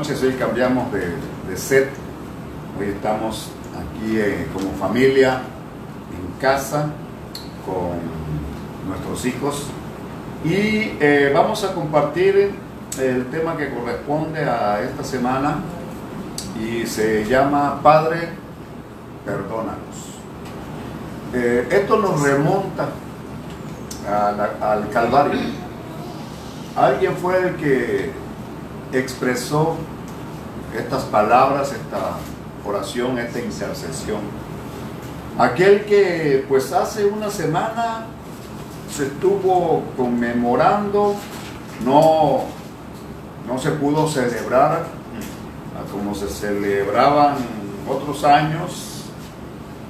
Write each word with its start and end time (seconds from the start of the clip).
noches, 0.00 0.22
hoy 0.22 0.32
cambiamos 0.32 0.90
de, 0.92 1.56
set. 1.58 1.90
Hoy 2.78 2.86
estamos 2.86 3.50
aquí 3.74 4.18
eh, 4.18 4.46
como 4.50 4.72
familia, 4.78 5.42
en 6.10 6.40
casa, 6.40 6.86
con 7.66 7.98
nuestros 8.88 9.26
hijos. 9.26 9.66
Y 10.42 10.96
eh, 11.00 11.30
vamos 11.34 11.64
a 11.64 11.74
compartir 11.74 12.54
el 12.98 13.26
tema 13.26 13.58
que 13.58 13.68
corresponde 13.74 14.42
a 14.42 14.80
esta 14.82 15.04
semana 15.04 15.58
y 16.58 16.86
se 16.86 17.26
llama 17.26 17.80
Padre, 17.82 18.30
perdónanos. 19.26 20.16
Eh, 21.34 21.68
esto 21.70 21.98
nos 21.98 22.22
remonta 22.22 22.88
al 24.62 24.88
Calvario. 24.88 25.40
Alguien 26.74 27.14
fue 27.16 27.48
el 27.48 27.56
que 27.56 28.10
expresó 28.92 29.76
estas 30.76 31.04
palabras, 31.04 31.72
esta 31.72 32.16
oración, 32.66 33.18
esta 33.18 33.38
intercesión. 33.40 34.20
Aquel 35.38 35.84
que 35.84 36.44
pues 36.48 36.72
hace 36.72 37.06
una 37.06 37.30
semana 37.30 38.06
se 38.94 39.06
estuvo 39.06 39.82
conmemorando, 39.96 41.14
no, 41.84 42.44
no 43.46 43.58
se 43.58 43.70
pudo 43.72 44.06
celebrar 44.08 45.00
como 45.92 46.14
se 46.14 46.28
celebraban 46.28 47.36
otros 47.88 48.22
años, 48.22 49.06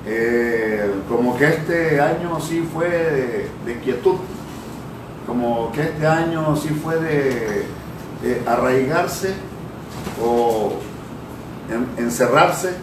eh, 0.07 0.91
como 1.09 1.37
que 1.37 1.49
este 1.49 2.01
año 2.01 2.41
sí 2.41 2.67
fue 2.73 3.49
de 3.67 3.81
quietud, 3.83 4.17
como 5.27 5.73
que 5.73 5.83
este 5.83 6.07
año 6.07 6.57
sí 6.57 6.69
fue 6.69 6.97
de 6.97 7.67
arraigarse 8.47 9.35
o 10.23 10.75
encerrarse 11.97 12.75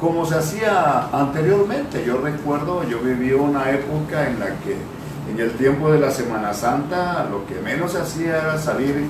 como 0.00 0.26
se 0.26 0.36
hacía 0.36 1.08
anteriormente. 1.12 2.04
Yo 2.04 2.18
recuerdo, 2.18 2.82
yo 2.84 2.98
viví 3.00 3.32
una 3.32 3.70
época 3.70 4.28
en 4.28 4.40
la 4.40 4.46
que 4.46 4.76
en 5.30 5.38
el 5.38 5.52
tiempo 5.52 5.92
de 5.92 6.00
la 6.00 6.10
Semana 6.10 6.52
Santa 6.52 7.26
lo 7.30 7.46
que 7.46 7.60
menos 7.60 7.92
se 7.92 8.00
hacía 8.00 8.38
era 8.38 8.58
salir 8.58 9.06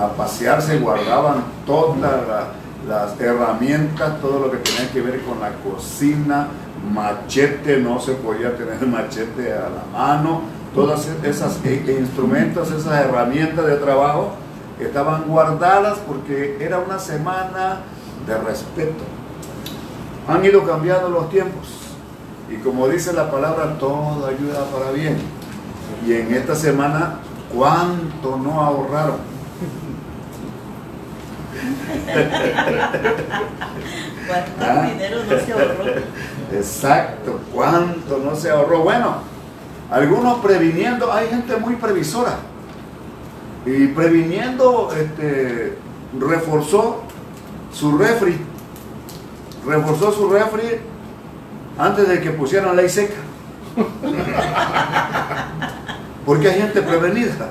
a 0.00 0.08
pasearse, 0.12 0.78
guardaban 0.78 1.42
todas 1.66 2.46
las 2.86 3.20
herramientas, 3.20 4.20
todo 4.20 4.46
lo 4.46 4.50
que 4.52 4.58
tenía 4.58 4.90
que 4.92 5.00
ver 5.00 5.20
con 5.22 5.40
la 5.40 5.50
cocina, 5.54 6.46
machete, 6.92 7.78
no 7.78 7.98
se 8.00 8.12
podía 8.12 8.56
tener 8.56 8.86
machete 8.86 9.52
a 9.52 9.68
la 9.68 9.98
mano, 9.98 10.42
todas 10.72 11.08
esas 11.24 11.58
instrumentos, 11.66 12.70
esas 12.70 13.04
herramientas 13.04 13.66
de 13.66 13.74
trabajo 13.76 14.34
estaban 14.84 15.24
guardadas 15.24 15.98
porque 16.06 16.56
era 16.60 16.78
una 16.78 16.98
semana 16.98 17.80
de 18.26 18.38
respeto. 18.38 19.04
Han 20.28 20.44
ido 20.44 20.66
cambiando 20.66 21.08
los 21.08 21.30
tiempos 21.30 21.68
y 22.50 22.56
como 22.56 22.88
dice 22.88 23.12
la 23.12 23.30
palabra, 23.30 23.78
todo 23.78 24.26
ayuda 24.26 24.64
para 24.72 24.90
bien. 24.92 25.18
Y 26.06 26.12
en 26.14 26.32
esta 26.34 26.54
semana, 26.54 27.18
¿cuánto 27.54 28.36
no 28.36 28.60
ahorraron? 28.60 29.16
¿Cuánto 34.26 34.50
¿Ah? 34.60 34.88
dinero 34.90 35.18
no 35.28 35.38
se 35.38 35.52
ahorró? 35.52 35.84
Exacto, 36.52 37.40
¿cuánto 37.52 38.18
no 38.18 38.36
se 38.36 38.50
ahorró? 38.50 38.82
Bueno, 38.82 39.16
algunos 39.90 40.38
previniendo, 40.38 41.12
hay 41.12 41.28
gente 41.28 41.56
muy 41.56 41.76
previsora 41.76 42.36
y 43.68 43.88
previniendo, 43.88 44.90
este, 44.98 45.74
reforzó 46.18 47.02
su 47.70 47.98
refri, 47.98 48.38
reforzó 49.66 50.10
su 50.10 50.30
refri 50.30 50.80
antes 51.76 52.08
de 52.08 52.22
que 52.22 52.30
pusieran 52.30 52.74
ley 52.74 52.88
seca. 52.88 53.20
Porque 56.24 56.48
hay 56.48 56.62
gente 56.62 56.80
prevenida. 56.80 57.50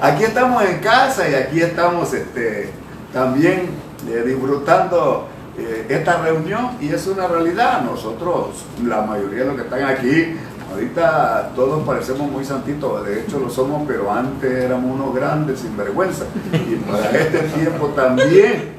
aquí 0.00 0.24
estamos 0.24 0.62
en 0.64 0.78
casa 0.80 1.28
y 1.28 1.34
aquí 1.34 1.60
estamos 1.62 2.12
este, 2.12 2.70
también 3.12 3.70
eh, 4.08 4.22
disfrutando 4.26 5.28
eh, 5.56 5.86
esta 5.88 6.20
reunión 6.20 6.72
y 6.80 6.90
es 6.90 7.06
una 7.06 7.26
realidad. 7.26 7.80
Nosotros, 7.82 8.64
la 8.84 9.02
mayoría 9.02 9.40
de 9.40 9.46
los 9.46 9.56
que 9.56 9.62
están 9.62 9.84
aquí, 9.84 10.36
Ahorita 10.74 11.52
todos 11.54 11.86
parecemos 11.86 12.28
muy 12.30 12.44
santitos, 12.44 13.06
de 13.06 13.20
hecho 13.20 13.38
lo 13.38 13.48
somos, 13.48 13.84
pero 13.86 14.10
antes 14.10 14.50
éramos 14.50 14.92
unos 14.92 15.14
grandes 15.14 15.60
sinvergüenza. 15.60 16.24
Y 16.52 16.74
para 16.90 17.10
este 17.10 17.38
tiempo 17.38 17.86
también. 17.88 18.74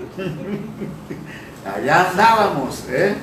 Allá 1.66 2.09
andábamos, 2.11 2.83
¿eh? 2.89 3.16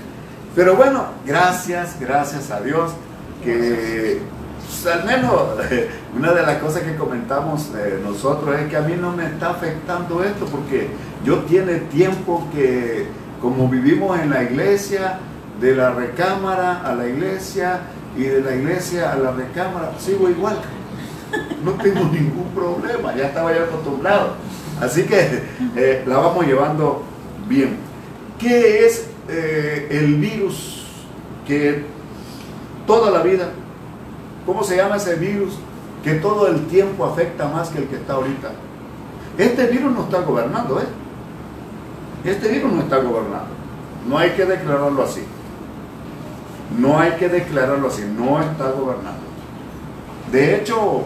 Pero 0.54 0.74
bueno, 0.74 1.04
gracias, 1.26 2.00
gracias 2.00 2.50
a 2.50 2.60
Dios 2.60 2.92
que 3.44 4.22
pues, 4.66 4.86
al 4.86 5.04
menos 5.04 5.32
una 6.16 6.32
de 6.32 6.42
las 6.42 6.56
cosas 6.56 6.82
que 6.82 6.96
comentamos 6.96 7.70
eh, 7.76 8.00
nosotros 8.02 8.58
es 8.58 8.68
que 8.68 8.76
a 8.76 8.82
mí 8.82 8.94
no 8.98 9.12
me 9.12 9.26
está 9.26 9.50
afectando 9.50 10.24
esto 10.24 10.46
porque 10.46 10.88
yo 11.24 11.40
tiene 11.40 11.76
tiempo 11.76 12.46
que 12.54 13.06
como 13.40 13.68
vivimos 13.68 14.18
en 14.18 14.30
la 14.30 14.44
iglesia, 14.44 15.18
de 15.60 15.74
la 15.74 15.90
recámara 15.90 16.82
a 16.82 16.94
la 16.94 17.06
iglesia, 17.06 17.80
y 18.16 18.24
de 18.24 18.40
la 18.40 18.54
iglesia 18.54 19.12
a 19.12 19.16
la 19.16 19.32
recámara 19.32 19.92
sigo 19.98 20.28
igual. 20.28 20.56
No 21.64 21.72
tengo 21.72 22.04
ningún 22.12 22.48
problema, 22.54 23.14
ya 23.14 23.26
estaba 23.26 23.52
ya 23.52 23.64
acostumbrado. 23.64 24.34
Así 24.80 25.04
que 25.04 25.42
eh, 25.76 26.04
la 26.06 26.18
vamos 26.18 26.46
llevando 26.46 27.02
bien. 27.48 27.76
¿Qué 28.38 28.86
es 28.86 29.08
eh, 29.28 29.88
el 29.90 30.16
virus 30.16 30.84
que 31.46 31.84
toda 32.86 33.10
la 33.10 33.22
vida, 33.22 33.50
cómo 34.44 34.64
se 34.64 34.76
llama 34.76 34.96
ese 34.96 35.14
virus 35.14 35.54
que 36.02 36.14
todo 36.14 36.48
el 36.48 36.66
tiempo 36.66 37.04
afecta 37.04 37.46
más 37.46 37.68
que 37.68 37.78
el 37.78 37.86
que 37.86 37.96
está 37.96 38.14
ahorita? 38.14 38.50
Este 39.38 39.66
virus 39.68 39.92
no 39.92 40.02
está 40.02 40.20
gobernando, 40.20 40.80
¿eh? 40.80 40.86
Este 42.24 42.48
virus 42.48 42.72
no 42.72 42.80
está 42.82 42.98
gobernando. 42.98 43.48
No 44.08 44.18
hay 44.18 44.30
que 44.30 44.44
declararlo 44.44 45.02
así. 45.02 45.22
No 46.78 46.98
hay 46.98 47.12
que 47.12 47.28
declararlo 47.28 47.88
así, 47.88 48.02
no 48.02 48.40
está 48.40 48.70
gobernando. 48.70 49.20
De 50.30 50.56
hecho, 50.56 51.02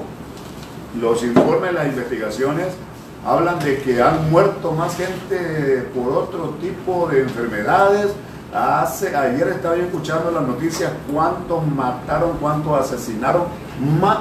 los 1.00 1.22
informes, 1.24 1.72
las 1.72 1.86
investigaciones 1.86 2.68
hablan 3.26 3.58
de 3.58 3.78
que 3.78 4.00
han 4.00 4.30
muerto 4.30 4.72
más 4.72 4.96
gente 4.96 5.88
por 5.94 6.12
otro 6.12 6.54
tipo 6.60 7.08
de 7.08 7.22
enfermedades. 7.22 8.12
Ayer 8.54 9.48
estaba 9.48 9.76
yo 9.76 9.82
escuchando 9.82 10.30
las 10.30 10.42
noticias 10.46 10.92
cuántos 11.12 11.66
mataron, 11.66 12.38
cuántos 12.38 12.80
asesinaron 12.80 13.42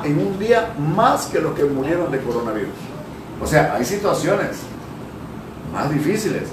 en 0.03 0.19
un 0.19 0.39
día 0.39 0.73
más 0.77 1.27
que 1.27 1.39
los 1.39 1.53
que 1.53 1.63
murieron 1.63 2.11
de 2.11 2.19
coronavirus. 2.19 2.73
O 3.41 3.45
sea, 3.45 3.75
hay 3.75 3.85
situaciones 3.85 4.57
más 5.71 5.89
difíciles, 5.91 6.49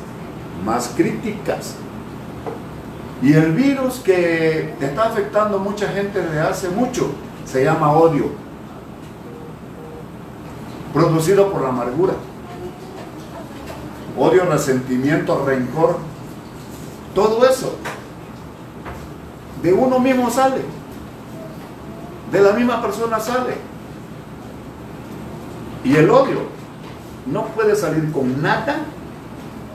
más 0.65 0.93
críticas, 0.95 1.77
y 3.23 3.33
el 3.35 3.53
virus 3.53 4.01
que 4.01 4.75
está 4.81 5.05
afectando 5.05 5.57
a 5.57 5.61
mucha 5.61 5.87
gente 5.87 6.21
desde 6.21 6.41
hace 6.41 6.69
mucho 6.69 7.13
se 7.45 7.63
llama 7.63 7.93
odio, 7.93 8.31
producido 10.93 11.51
por 11.53 11.63
la 11.63 11.69
amargura. 11.69 12.15
Odio, 14.19 14.45
resentimiento, 14.45 15.45
rencor, 15.47 15.99
todo 17.15 17.47
eso 17.47 17.77
de 19.63 19.73
uno 19.73 20.01
mismo 20.01 20.29
sale, 20.29 20.63
de 22.33 22.41
la 22.41 22.53
misma 22.53 22.83
persona 22.83 23.21
sale. 23.21 23.55
Y 25.85 25.95
el 25.97 26.11
odio 26.11 26.41
no 27.27 27.45
puede 27.47 27.77
salir 27.77 28.11
con 28.11 28.43
nada 28.43 28.81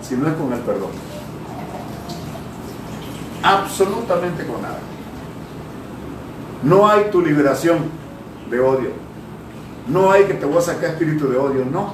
si 0.01 0.15
no 0.15 0.27
es 0.27 0.33
con 0.33 0.51
el 0.51 0.59
perdón 0.59 1.06
absolutamente 3.47 4.45
con 4.45 4.61
nada. 4.61 4.79
No 6.63 6.87
hay 6.87 7.09
tu 7.11 7.21
liberación 7.21 7.77
de 8.49 8.59
odio. 8.59 8.89
No 9.87 10.11
hay 10.11 10.25
que 10.25 10.33
te 10.33 10.45
voy 10.45 10.57
a 10.57 10.61
sacar 10.61 10.91
espíritu 10.91 11.29
de 11.29 11.37
odio, 11.37 11.65
no. 11.65 11.93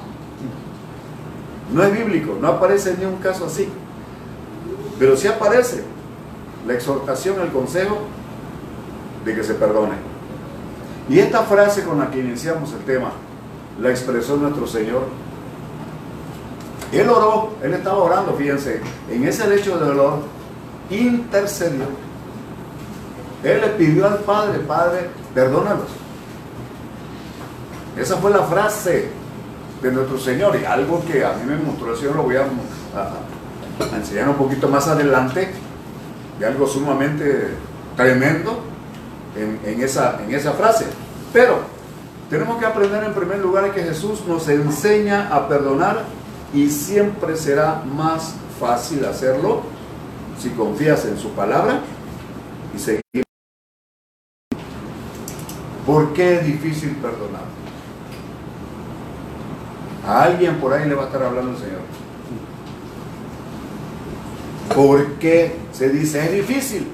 No 1.72 1.82
es 1.82 1.92
bíblico, 1.92 2.36
no 2.40 2.48
aparece 2.48 2.96
ni 2.98 3.04
un 3.04 3.16
caso 3.16 3.46
así. 3.46 3.68
Pero 4.98 5.16
sí 5.16 5.28
aparece 5.28 5.84
la 6.66 6.74
exhortación, 6.74 7.40
el 7.40 7.50
consejo 7.50 7.98
de 9.24 9.34
que 9.34 9.44
se 9.44 9.54
perdone. 9.54 9.94
Y 11.08 11.18
esta 11.18 11.42
frase 11.42 11.84
con 11.84 11.98
la 11.98 12.10
que 12.10 12.20
iniciamos 12.20 12.72
el 12.72 12.80
tema, 12.80 13.12
la 13.80 13.90
expresó 13.90 14.36
nuestro 14.36 14.66
Señor. 14.66 15.02
Él 16.92 17.08
oró, 17.08 17.50
él 17.62 17.74
estaba 17.74 17.98
orando, 17.98 18.34
fíjense, 18.34 18.80
en 19.10 19.24
ese 19.24 19.48
lecho 19.48 19.78
de 19.78 19.86
dolor, 19.86 20.20
intercedió. 20.90 21.84
Él 23.42 23.60
le 23.60 23.68
pidió 23.68 24.06
al 24.06 24.18
Padre, 24.20 24.58
Padre, 24.60 25.10
perdónalos. 25.34 25.88
Esa 27.96 28.16
fue 28.16 28.30
la 28.30 28.42
frase 28.42 29.08
de 29.82 29.92
nuestro 29.92 30.18
Señor 30.18 30.58
y 30.60 30.64
algo 30.64 31.04
que 31.04 31.24
a 31.24 31.34
mí 31.34 31.44
me 31.46 31.56
mostró 31.56 31.92
el 31.92 31.98
Señor, 31.98 32.16
lo 32.16 32.22
voy 32.22 32.36
a, 32.36 32.46
enseñar 33.96 34.28
un 34.28 34.36
poquito 34.36 34.68
más 34.68 34.88
adelante, 34.88 35.50
de 36.38 36.46
algo 36.46 36.66
sumamente 36.66 37.50
tremendo 37.96 38.60
en, 39.36 39.82
esa, 39.82 40.20
en 40.22 40.34
esa 40.34 40.52
frase. 40.52 40.86
Pero 41.32 41.58
tenemos 42.30 42.58
que 42.58 42.66
aprender 42.66 43.04
en 43.04 43.12
primer 43.12 43.38
lugar 43.38 43.72
que 43.72 43.82
Jesús 43.82 44.24
nos 44.26 44.48
enseña 44.48 45.28
a 45.34 45.48
perdonar 45.48 46.02
y 46.52 46.70
siempre 46.70 47.36
será 47.36 47.82
más 47.84 48.34
fácil 48.58 49.04
hacerlo 49.04 49.73
si 50.38 50.50
confías 50.50 51.04
en 51.06 51.18
su 51.18 51.30
palabra 51.30 51.80
y 52.74 52.78
seguir. 52.78 53.02
¿Por 55.86 56.12
qué 56.12 56.36
es 56.36 56.46
difícil 56.46 56.96
perdonar? 56.96 57.42
A 60.06 60.24
alguien 60.24 60.56
por 60.56 60.72
ahí 60.72 60.88
le 60.88 60.94
va 60.94 61.04
a 61.04 61.06
estar 61.06 61.22
hablando 61.22 61.52
el 61.52 61.58
Señor. 61.58 61.80
¿Por 64.74 65.12
qué 65.14 65.56
se 65.72 65.88
dice 65.88 66.24
es 66.24 66.32
difícil? 66.32 66.88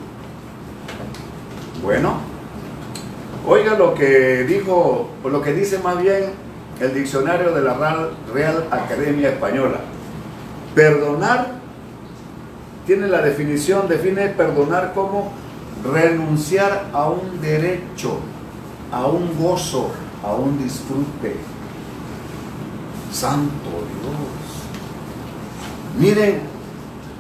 Bueno, 1.83 2.19
oiga 3.47 3.75
lo 3.75 3.95
que 3.95 4.45
dijo, 4.45 5.11
o 5.23 5.29
lo 5.29 5.41
que 5.41 5.53
dice 5.53 5.79
más 5.79 6.01
bien 6.01 6.25
el 6.81 6.95
diccionario 6.95 7.53
de 7.53 7.63
la 7.63 7.75
Real 8.33 8.67
Academia 8.71 9.31
Española. 9.31 9.81
Perdonar 10.75 11.60
tiene 12.91 13.07
la 13.07 13.23
definición, 13.23 13.87
define 13.87 14.31
perdonar 14.31 14.95
como 14.95 15.31
renunciar 15.85 16.87
a 16.93 17.09
un 17.09 17.41
derecho, 17.41 18.19
a 18.91 19.07
un 19.07 19.39
gozo, 19.41 19.93
a 20.25 20.33
un 20.35 20.59
disfrute. 20.61 21.37
Santo 23.13 23.71
Dios. 23.71 24.11
Miren, 26.01 26.41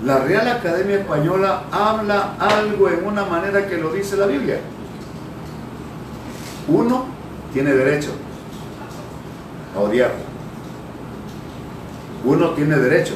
la 0.05 0.19
Real 0.19 0.49
Academia 0.49 0.97
Española 0.97 1.63
habla 1.71 2.35
algo 2.41 2.89
en 2.89 3.07
una 3.07 3.25
manera 3.25 3.69
que 3.69 3.77
lo 3.77 3.93
dice 3.93 4.17
la 4.17 4.27
Biblia. 4.27 4.59
Uno 6.67 7.05
tiene 7.53 7.73
derecho 7.75 8.11
a 9.77 9.79
odiar. 9.79 10.15
Uno 12.25 12.51
tiene 12.55 12.75
derecho 12.75 13.15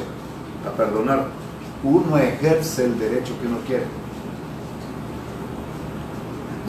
a 0.64 0.70
perdonar. 0.76 1.42
Uno 1.84 2.16
ejerce 2.16 2.86
el 2.86 2.98
derecho 2.98 3.38
que 3.40 3.46
uno 3.46 3.58
quiere. 3.66 3.84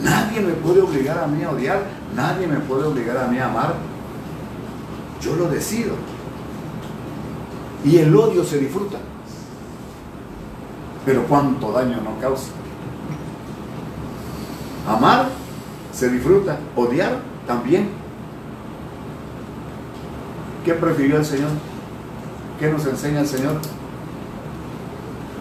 Nadie 0.02 0.40
me 0.42 0.52
puede 0.52 0.82
obligar 0.82 1.18
a 1.18 1.26
mí 1.26 1.42
a 1.42 1.50
odiar, 1.50 1.82
nadie 2.14 2.46
me 2.46 2.60
puede 2.60 2.84
obligar 2.84 3.16
a 3.16 3.26
mí 3.26 3.38
a 3.38 3.46
amar. 3.46 3.74
Yo 5.22 5.34
lo 5.36 5.48
decido. 5.48 5.94
Y 7.82 7.96
el 7.96 8.14
odio 8.14 8.44
se 8.44 8.58
disfruta. 8.58 8.98
Pero 11.06 11.24
cuánto 11.24 11.72
daño 11.72 11.96
no 12.02 12.20
causa. 12.20 12.50
Amar 14.86 15.28
se 15.92 16.10
disfruta, 16.10 16.58
odiar 16.76 17.20
también. 17.46 17.88
¿Qué 20.64 20.74
prefirió 20.74 21.16
el 21.16 21.24
Señor? 21.24 21.50
¿Qué 22.60 22.70
nos 22.70 22.84
enseña 22.86 23.20
el 23.20 23.26
Señor? 23.26 23.54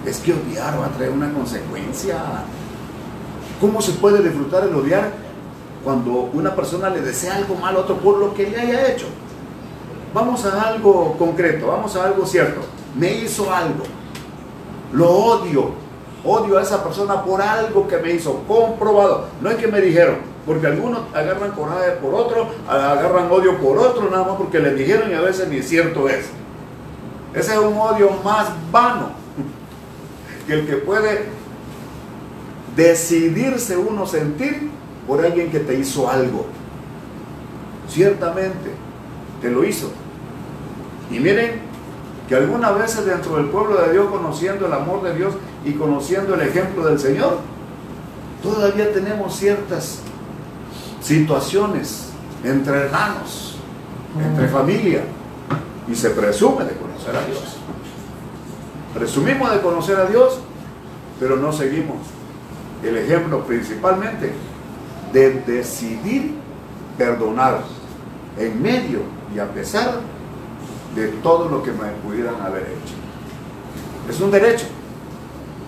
Es 0.06 0.20
que 0.20 0.34
odiar 0.34 0.80
va 0.80 0.86
a 0.86 0.90
traer 0.90 1.12
una 1.12 1.34
consecuencia. 1.34 2.18
¿Cómo 3.60 3.82
se 3.82 3.94
puede 3.94 4.22
disfrutar 4.22 4.64
el 4.64 4.76
odiar 4.76 5.12
cuando 5.84 6.30
una 6.34 6.56
persona 6.56 6.90
le 6.90 7.02
desea 7.02 7.38
algo 7.38 7.56
mal 7.56 7.76
a 7.76 7.80
otro 7.80 7.98
por 7.98 8.18
lo 8.18 8.34
que 8.34 8.48
le 8.48 8.60
haya 8.60 8.92
hecho? 8.92 9.08
Vamos 10.14 10.46
a 10.46 10.62
algo 10.62 11.18
concreto, 11.18 11.68
vamos 11.68 11.96
a 11.96 12.06
algo 12.06 12.26
cierto. 12.26 12.62
Me 12.96 13.14
hizo 13.14 13.52
algo. 13.52 13.84
Lo 14.94 15.10
odio. 15.10 15.72
Odio 16.24 16.58
a 16.58 16.62
esa 16.62 16.84
persona 16.84 17.24
por 17.24 17.42
algo 17.42 17.88
que 17.88 17.98
me 17.98 18.12
hizo, 18.12 18.44
comprobado. 18.48 19.26
No 19.42 19.50
es 19.50 19.58
que 19.58 19.68
me 19.68 19.82
dijeron, 19.82 20.18
porque 20.46 20.68
algunos 20.68 21.02
agarran 21.14 21.52
coraje 21.52 21.92
por 22.02 22.14
otro, 22.14 22.48
agarran 22.68 23.32
odio 23.32 23.58
por 23.60 23.78
otro, 23.78 24.10
nada 24.10 24.24
más 24.24 24.36
porque 24.38 24.60
le 24.60 24.74
dijeron 24.74 25.12
y 25.12 25.14
a 25.14 25.22
veces 25.22 25.48
ni 25.50 25.62
cierto 25.62 26.08
es. 26.10 26.28
Ese 27.34 27.54
es 27.54 27.60
un 27.60 27.78
odio 27.78 28.12
más 28.24 28.48
vano 28.72 29.25
que 30.48 30.54
el 30.54 30.68
que 30.68 30.76
puede 30.78 31.26
decidirse 32.76 33.78
uno 33.78 34.06
sentir 34.06 34.70
por 35.08 35.24
alguien 35.24 35.52
que 35.52 35.60
te 35.60 35.78
hizo 35.78 36.10
algo. 36.10 36.46
Ciertamente, 37.88 38.72
te 39.42 39.50
lo 39.50 39.64
hizo. 39.64 39.92
Y 41.12 41.20
miren 41.20 41.62
que 42.28 42.36
algunas 42.36 42.78
veces 42.78 43.06
dentro 43.06 43.38
del 43.38 43.46
pueblo 43.46 43.82
de 43.82 43.94
Dios, 43.94 44.10
conociendo 44.10 44.66
el 44.66 44.74
amor 44.74 45.04
de 45.04 45.16
Dios 45.16 45.36
y 45.64 45.74
conociendo 45.74 46.34
el 46.34 46.42
ejemplo 46.42 46.86
del 46.86 47.00
Señor, 47.00 47.40
todavía 48.42 48.92
tenemos 48.92 49.36
ciertas 49.36 50.00
situaciones 51.02 52.10
entre 52.44 52.86
hermanos, 52.86 53.58
entre 54.20 54.48
familia, 54.48 55.02
y 55.88 55.96
se 55.96 56.10
presume 56.10 56.66
de 56.66 56.72
conocer 56.74 57.16
a 57.16 57.26
Dios. 57.26 57.58
Presumimos 58.96 59.52
de 59.52 59.60
conocer 59.60 59.98
a 59.98 60.06
Dios, 60.06 60.40
pero 61.20 61.36
no 61.36 61.52
seguimos 61.52 61.98
el 62.82 62.96
ejemplo 62.98 63.44
principalmente 63.46 64.32
de 65.12 65.42
decidir 65.42 66.36
perdonar 66.98 67.60
en 68.38 68.62
medio 68.62 69.00
y 69.36 69.40
a 69.40 69.48
pesar 69.48 70.00
de 70.96 71.08
todo 71.22 71.50
lo 71.50 71.62
que 71.62 71.72
me 71.72 71.90
pudieran 72.06 72.36
haber 72.42 72.64
hecho. 72.64 72.96
Es 74.10 74.22
un 74.22 74.32
derecho 74.32 74.66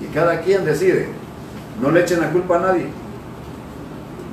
y 0.01 0.05
cada 0.13 0.39
quien 0.39 0.63
decide. 0.63 1.09
No 1.81 1.91
le 1.91 2.01
echen 2.01 2.21
la 2.21 2.29
culpa 2.29 2.57
a 2.57 2.61
nadie. 2.61 2.87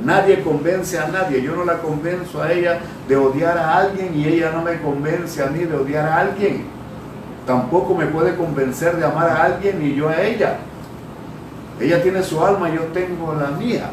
Nadie 0.04 0.42
convence 0.44 0.98
a 0.98 1.08
nadie. 1.08 1.42
Yo 1.42 1.56
no 1.56 1.64
la 1.64 1.78
convenzo 1.78 2.40
a 2.40 2.52
ella 2.52 2.78
de 3.08 3.16
odiar 3.16 3.58
a 3.58 3.76
alguien 3.76 4.14
y 4.14 4.24
ella 4.26 4.52
no 4.52 4.62
me 4.62 4.80
convence 4.80 5.42
a 5.42 5.46
mí 5.46 5.64
de 5.64 5.74
odiar 5.74 6.06
a 6.06 6.20
alguien. 6.20 6.73
Tampoco 7.46 7.94
me 7.94 8.06
puede 8.06 8.36
convencer 8.36 8.96
de 8.96 9.04
amar 9.04 9.28
a 9.28 9.44
alguien 9.44 9.84
y 9.84 9.94
yo 9.94 10.08
a 10.08 10.20
ella. 10.20 10.58
Ella 11.80 12.02
tiene 12.02 12.22
su 12.22 12.42
alma, 12.44 12.70
yo 12.70 12.82
tengo 12.92 13.34
la 13.34 13.48
mía. 13.48 13.90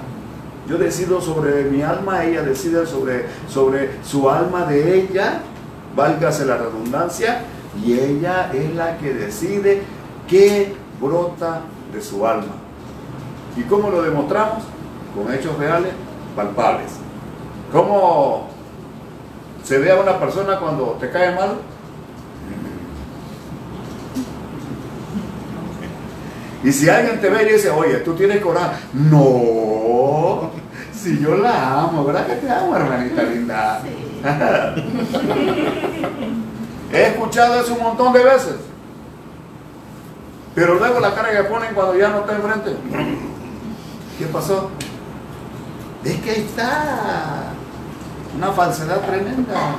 Yo 0.68 0.78
decido 0.78 1.20
sobre 1.20 1.64
mi 1.66 1.82
alma, 1.82 2.24
ella 2.24 2.44
decide 2.44 2.86
sobre, 2.86 3.26
sobre 3.48 4.04
su 4.04 4.30
alma 4.30 4.66
de 4.66 5.00
ella 5.00 5.42
válgase 5.96 6.46
la 6.46 6.58
redundancia, 6.58 7.42
y 7.84 7.94
ella 7.94 8.52
es 8.54 8.74
la 8.76 8.98
que 8.98 9.14
decide 9.14 9.82
qué 10.28 10.76
brota 11.00 11.62
de 11.94 12.02
su 12.02 12.26
alma. 12.26 12.54
¿Y 13.56 13.64
cómo 13.64 13.90
lo 13.90 14.02
demostramos? 14.02 14.64
Con 15.16 15.34
hechos 15.34 15.58
reales, 15.58 15.92
palpables. 16.36 16.92
¿Cómo 17.72 18.48
se 19.64 19.78
ve 19.78 19.92
a 19.92 19.96
una 19.96 20.20
persona 20.20 20.60
cuando 20.60 20.98
te 21.00 21.10
cae 21.10 21.36
mal? 21.36 21.56
Y 26.64 26.72
si 26.72 26.90
alguien 26.90 27.20
te 27.20 27.30
ve 27.30 27.44
y 27.44 27.54
dice, 27.54 27.70
oye, 27.70 27.98
tú 27.98 28.14
tienes 28.14 28.40
coraje, 28.42 28.76
no, 28.94 30.52
si 30.94 31.20
yo 31.20 31.36
la 31.38 31.82
amo, 31.82 32.06
¿verdad 32.06 32.28
que 32.28 32.36
te 32.36 32.50
amo, 32.50 32.76
hermanita 32.76 33.24
linda? 33.24 33.82
He 36.94 37.08
escuchado 37.08 37.60
eso 37.60 37.74
un 37.74 37.82
montón 37.82 38.14
de 38.14 38.24
veces. 38.24 38.56
Pero 40.54 40.76
luego 40.76 41.00
la 41.00 41.16
cara 41.16 41.32
que 41.32 41.44
ponen 41.46 41.74
cuando 41.74 41.98
ya 41.98 42.10
no 42.10 42.20
está 42.20 42.36
enfrente. 42.36 42.76
¿Qué 44.20 44.26
pasó? 44.26 44.70
Es 46.04 46.18
que 46.18 46.30
ahí 46.30 46.42
está. 46.42 47.54
Una 48.36 48.52
falsedad 48.52 49.00
tremenda. 49.02 49.78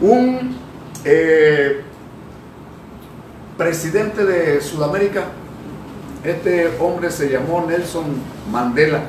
Un 0.00 0.56
eh, 1.04 1.82
presidente 3.58 4.24
de 4.24 4.60
Sudamérica, 4.60 5.24
este 6.24 6.70
hombre 6.78 7.10
se 7.10 7.28
llamó 7.30 7.64
Nelson 7.66 8.04
Mandela 8.50 9.02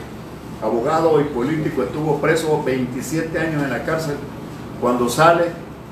abogado 0.64 1.20
y 1.20 1.26
político, 1.26 1.84
estuvo 1.84 2.20
preso 2.20 2.64
27 2.64 3.38
años 3.38 3.64
en 3.64 3.70
la 3.70 3.84
cárcel. 3.84 4.16
Cuando 4.80 5.10
sale, 5.10 5.46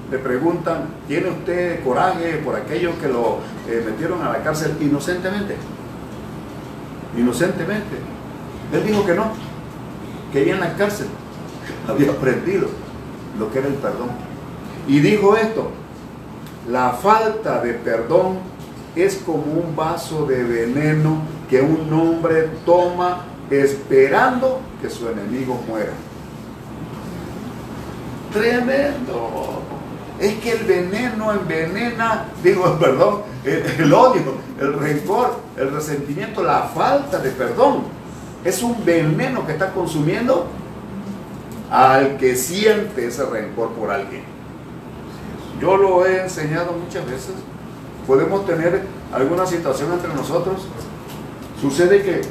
le 0.09 0.17
preguntan, 0.17 0.85
¿tiene 1.07 1.29
usted 1.29 1.83
coraje 1.83 2.37
por 2.43 2.55
aquellos 2.55 2.95
que 2.95 3.07
lo 3.07 3.39
eh, 3.67 3.83
metieron 3.85 4.21
a 4.21 4.31
la 4.31 4.41
cárcel 4.41 4.75
inocentemente? 4.79 5.57
Inocentemente. 7.17 7.97
Él 8.73 8.83
dijo 8.85 9.05
que 9.05 9.13
no, 9.13 9.31
que 10.31 10.43
ella 10.43 10.53
en 10.53 10.59
la 10.61 10.73
cárcel 10.75 11.07
había 11.87 12.11
aprendido 12.11 12.67
lo 13.37 13.51
que 13.51 13.59
era 13.59 13.67
el 13.67 13.75
perdón. 13.75 14.09
Y 14.87 14.99
dijo 14.99 15.35
esto, 15.35 15.69
la 16.69 16.91
falta 16.91 17.61
de 17.61 17.73
perdón 17.73 18.39
es 18.95 19.15
como 19.25 19.43
un 19.43 19.75
vaso 19.75 20.25
de 20.25 20.43
veneno 20.43 21.21
que 21.49 21.61
un 21.61 21.91
hombre 21.93 22.49
toma 22.65 23.25
esperando 23.49 24.61
que 24.81 24.89
su 24.89 25.07
enemigo 25.09 25.61
muera. 25.67 25.91
Tremendo. 28.31 29.61
Es 30.19 30.35
que 30.35 30.51
el 30.51 30.65
veneno 30.65 31.33
envenena, 31.33 32.25
digo, 32.43 32.77
perdón, 32.79 33.23
el, 33.43 33.93
odio, 33.93 34.35
el 34.59 34.73
rencor, 34.73 35.39
el 35.57 35.71
resentimiento, 35.71 36.43
la 36.43 36.63
falta 36.63 37.19
de 37.19 37.31
perdón. 37.31 37.83
Es 38.43 38.63
un 38.63 38.83
veneno 38.85 39.45
que 39.45 39.53
está 39.53 39.71
consumiendo 39.71 40.47
al 41.69 42.17
que 42.17 42.35
siente 42.35 43.07
ese 43.07 43.25
rencor 43.25 43.71
por 43.71 43.91
alguien. 43.91 44.23
Yo 45.59 45.77
lo 45.77 46.05
he 46.05 46.21
enseñado 46.21 46.73
muchas 46.73 47.05
veces. 47.05 47.33
Podemos 48.07 48.45
tener 48.45 48.83
alguna 49.13 49.45
situación 49.45 49.93
entre 49.93 50.13
nosotros. 50.13 50.67
Sucede 51.59 52.01
que 52.01 52.21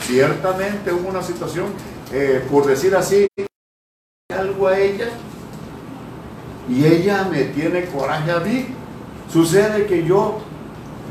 ciertamente 0.00 0.92
hubo 0.92 1.08
una 1.08 1.22
situación, 1.22 1.66
eh, 2.12 2.46
por 2.50 2.66
decir 2.66 2.96
así, 2.96 3.26
algo 4.30 4.68
a 4.68 4.78
ella 4.78 5.08
y 6.68 6.84
ella 6.84 7.26
me 7.30 7.44
tiene 7.44 7.86
coraje 7.86 8.30
a 8.30 8.40
mí. 8.40 8.66
Sucede 9.32 9.86
que 9.86 10.04
yo 10.04 10.38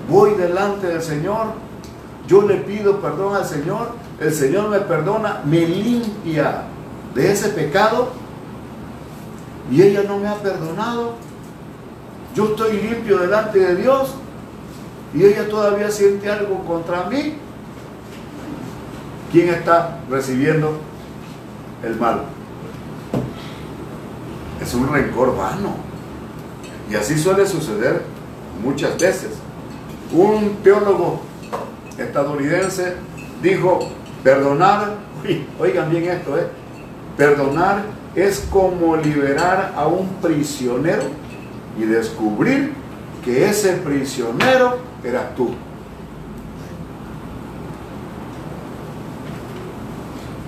voy 0.10 0.36
delante 0.36 0.88
del 0.88 1.02
Señor, 1.02 1.48
yo 2.28 2.42
le 2.44 2.58
pido 2.58 3.00
perdón 3.02 3.36
al 3.36 3.46
Señor, 3.46 3.92
el 4.20 4.34
Señor 4.34 4.70
me 4.70 4.80
perdona, 4.80 5.42
me 5.46 5.66
limpia 5.66 6.64
de 7.14 7.32
ese 7.32 7.50
pecado 7.50 8.10
y 9.72 9.82
ella 9.82 10.04
no 10.04 10.18
me 10.18 10.28
ha 10.28 10.36
perdonado. 10.36 11.16
Yo 12.36 12.50
estoy 12.50 12.82
limpio 12.82 13.20
delante 13.20 13.60
de 13.60 13.76
Dios 13.76 14.14
y 15.14 15.24
ella 15.24 15.48
todavía 15.50 15.90
siente 15.90 16.30
algo 16.30 16.64
contra 16.66 17.06
mí. 17.06 17.36
¿Quién 19.32 19.50
está 19.50 20.00
recibiendo 20.10 20.80
el 21.84 21.96
mal? 21.96 22.24
Es 24.62 24.74
un 24.74 24.92
rencor 24.92 25.36
vano. 25.36 25.76
Y 26.90 26.96
así 26.96 27.18
suele 27.18 27.46
suceder 27.46 28.04
muchas 28.64 28.98
veces. 28.98 29.32
Un 30.12 30.58
teólogo 30.64 31.22
estadounidense 31.98 32.96
dijo, 33.42 33.90
perdonar, 34.24 34.96
oigan 35.60 35.90
bien 35.90 36.06
esto, 36.06 36.38
¿eh? 36.38 36.48
perdonar 37.18 37.84
es 38.16 38.48
como 38.52 38.96
liberar 38.96 39.74
a 39.76 39.88
un 39.88 40.08
prisionero 40.22 41.04
y 41.78 41.86
descubrir 41.86 42.74
que 43.24 43.50
ese 43.50 43.74
prisionero 43.74 44.80
eras 45.04 45.36
tú. 45.36 45.54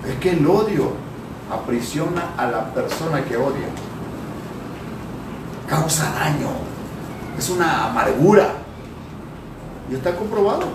Es 0.08 0.14
que 0.16 0.30
el 0.30 0.46
odio 0.46 0.92
aprisiona 1.50 2.30
a 2.36 2.46
la 2.46 2.72
persona 2.72 3.24
que 3.24 3.36
odia. 3.36 3.68
Causa 5.68 6.10
daño. 6.12 6.48
Es 7.38 7.48
una 7.50 7.86
amargura. 7.86 8.54
Y 9.90 9.94
está 9.94 10.16
comprobado. 10.16 10.66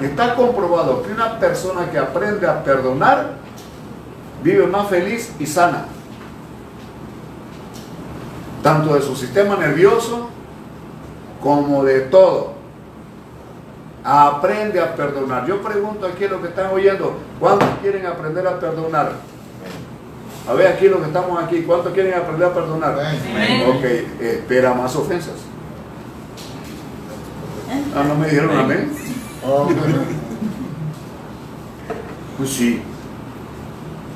Está 0.00 0.34
comprobado 0.34 1.02
que 1.02 1.12
una 1.12 1.38
persona 1.38 1.90
que 1.90 1.98
aprende 1.98 2.46
a 2.46 2.62
perdonar 2.62 3.36
vive 4.42 4.66
más 4.66 4.88
feliz 4.88 5.32
y 5.38 5.46
sana. 5.46 5.86
Tanto 8.66 8.94
de 8.96 9.00
su 9.00 9.14
sistema 9.14 9.54
nervioso 9.54 10.28
como 11.40 11.84
de 11.84 12.00
todo. 12.00 12.54
Aprende 14.02 14.80
a 14.80 14.96
perdonar. 14.96 15.46
Yo 15.46 15.62
pregunto 15.62 16.04
aquí 16.04 16.24
a 16.24 16.30
los 16.30 16.40
que 16.40 16.48
están 16.48 16.72
oyendo, 16.74 17.14
¿cuántos 17.38 17.68
quieren 17.80 18.04
aprender 18.06 18.44
a 18.44 18.58
perdonar? 18.58 19.12
A 20.48 20.52
ver 20.54 20.66
aquí 20.66 20.88
los 20.88 20.98
que 20.98 21.06
estamos 21.06 21.40
aquí, 21.40 21.62
¿cuántos 21.62 21.92
quieren 21.92 22.14
aprender 22.14 22.48
a 22.48 22.54
perdonar? 22.54 22.98
Ok, 23.68 23.84
espera 24.20 24.74
más 24.74 24.96
ofensas. 24.96 25.36
Ah, 27.94 28.02
no 28.02 28.16
me 28.16 28.26
dijeron 28.26 28.50
amén. 28.58 28.90
Pues 32.36 32.50
sí. 32.50 32.82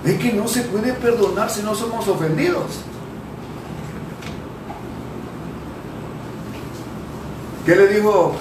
Es 0.05 0.19
que 0.19 0.33
no 0.33 0.49
se 0.49 0.63
puede 0.63 0.93
perdonar 0.95 1.49
si 1.49 1.63
no 1.63 1.73
somos 1.73 2.09
ofendidos. 2.09 2.90
¿Qué 7.65 7.77
le 7.77 7.89
dijo 7.89 8.37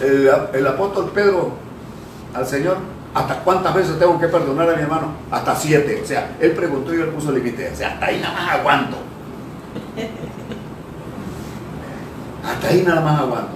el, 0.00 0.66
apóstol 0.66 1.10
Pedro 1.14 1.52
al 2.34 2.46
Señor? 2.46 2.78
¿Hasta 3.14 3.40
cuántas 3.40 3.74
veces 3.74 3.98
tengo 3.98 4.18
que 4.18 4.28
perdonar 4.28 4.70
a 4.70 4.76
mi 4.76 4.82
hermano? 4.82 5.12
Hasta 5.30 5.54
siete. 5.54 6.00
O 6.02 6.06
sea, 6.06 6.36
él 6.40 6.52
preguntó 6.52 6.94
y 6.94 7.00
él 7.00 7.08
puso 7.08 7.32
límite. 7.32 7.70
O 7.72 7.76
sea, 7.76 7.90
hasta 7.90 8.06
ahí 8.06 8.20
nada 8.20 8.34
más 8.34 8.50
aguanto. 8.50 8.96
Hasta 12.44 12.68
ahí 12.68 12.82
nada 12.86 13.00
más 13.00 13.20
aguanto. 13.20 13.52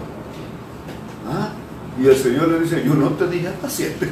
¿Ah? 1.30 1.48
Y 2.00 2.06
el 2.06 2.16
Señor 2.16 2.48
le 2.48 2.60
dice, 2.60 2.82
yo 2.84 2.94
no 2.94 3.10
te 3.10 3.26
dije 3.26 3.48
hasta 3.48 3.68
siete. 3.68 4.08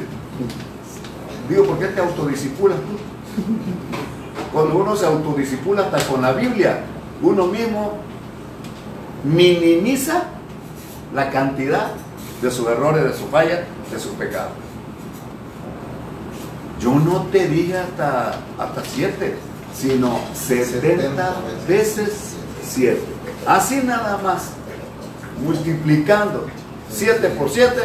Digo, 1.49 1.65
¿por 1.65 1.79
qué 1.79 1.87
te 1.87 2.01
autodisipulas 2.01 2.77
tú? 2.77 3.43
Cuando 4.53 4.77
uno 4.77 4.95
se 4.95 5.05
autodisipula 5.05 5.83
hasta 5.83 5.99
con 6.05 6.21
la 6.21 6.33
Biblia, 6.33 6.81
uno 7.21 7.47
mismo 7.47 7.99
minimiza 9.23 10.23
la 11.13 11.29
cantidad 11.29 11.91
de 12.41 12.51
sus 12.51 12.67
errores, 12.67 13.03
de 13.03 13.13
sus 13.13 13.29
fallas, 13.29 13.59
de 13.91 13.99
sus 13.99 14.13
pecados. 14.13 14.53
Yo 16.79 16.95
no 16.95 17.27
te 17.31 17.47
dije 17.47 17.77
hasta, 17.77 18.39
hasta 18.57 18.83
siete, 18.83 19.35
sino 19.73 20.19
70 20.33 21.35
veces 21.67 22.33
siete. 22.63 23.03
Así 23.45 23.81
nada 23.83 24.17
más, 24.17 24.51
multiplicando 25.43 26.47
7 26.89 27.29
por 27.29 27.49
7, 27.49 27.75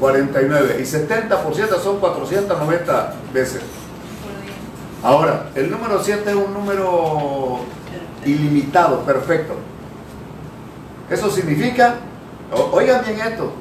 49. 0.00 0.78
Y 0.80 0.84
70 0.84 1.42
por 1.42 1.54
7 1.54 1.74
son 1.82 1.98
490 1.98 3.14
veces. 3.32 3.62
Ahora, 5.02 5.50
el 5.54 5.70
número 5.70 6.02
7 6.02 6.30
es 6.30 6.36
un 6.36 6.52
número 6.54 7.60
ilimitado, 8.24 9.00
perfecto. 9.00 9.54
Eso 11.10 11.30
significa, 11.30 11.96
oigan 12.72 13.04
bien 13.04 13.20
esto, 13.20 13.52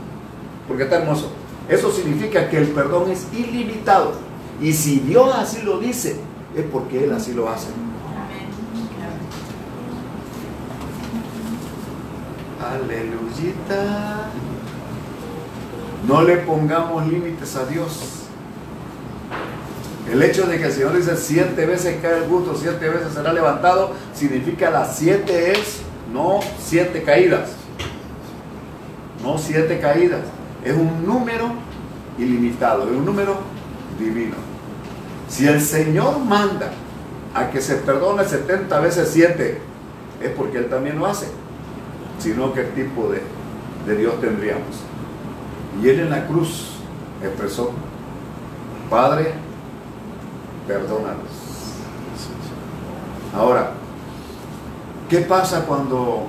porque 0.68 0.84
está 0.84 0.98
hermoso. 0.98 1.32
Eso 1.70 1.92
significa 1.92 2.50
que 2.50 2.58
el 2.58 2.68
perdón 2.70 3.12
es 3.12 3.28
ilimitado. 3.34 4.14
Y 4.62 4.74
si 4.74 5.00
Dios 5.00 5.34
así 5.36 5.62
lo 5.62 5.80
dice, 5.80 6.18
es 6.56 6.66
porque 6.72 7.04
Él 7.04 7.14
así 7.14 7.34
lo 7.34 7.50
hace. 7.50 7.68
Aleluyita. 12.62 14.30
No 16.08 16.22
le 16.22 16.38
pongamos 16.38 17.08
límites 17.08 17.56
a 17.56 17.66
Dios. 17.66 18.24
El 20.12 20.22
hecho 20.22 20.46
de 20.46 20.58
que 20.58 20.66
el 20.66 20.72
Señor 20.72 20.96
dice 20.96 21.16
siete 21.16 21.66
veces 21.66 22.00
cae 22.02 22.24
el 22.24 22.30
gusto, 22.30 22.56
siete 22.60 22.90
veces 22.90 23.14
será 23.14 23.32
levantado, 23.32 23.92
significa 24.14 24.70
las 24.70 24.98
siete 24.98 25.54
es 25.54 25.83
no 26.14 26.40
siete 26.60 27.04
caídas. 27.04 27.54
No 29.24 29.38
siete 29.38 29.80
caídas. 29.80 30.22
Es 30.64 30.74
un 30.74 31.06
número 31.06 31.52
ilimitado, 32.18 32.84
es 32.84 32.92
un 32.92 33.06
número 33.06 33.38
divino. 34.00 34.36
Si 35.28 35.48
el 35.48 35.60
Señor 35.60 36.20
manda 36.20 36.70
a 37.34 37.50
que 37.50 37.60
se 37.60 37.76
perdone 37.78 38.24
70 38.24 38.80
veces 38.80 39.10
7, 39.12 39.60
es 40.22 40.30
porque 40.32 40.60
Él 40.60 40.70
también 40.70 41.00
lo 41.00 41.08
hace. 41.08 41.28
Sino 42.20 42.54
qué 42.54 42.64
tipo 42.64 43.10
de, 43.10 43.22
de 43.88 43.98
Dios 44.00 44.22
tendríamos. 44.22 44.84
Y 45.82 45.90
Él 45.90 46.02
en 46.02 46.12
la 46.12 46.28
cruz 46.28 46.74
expresó, 47.24 47.72
Padre, 48.90 49.32
perdónanos. 50.68 51.44
Ahora, 53.36 53.72
¿Qué 55.10 55.20
pasa 55.20 55.66
cuando 55.66 56.28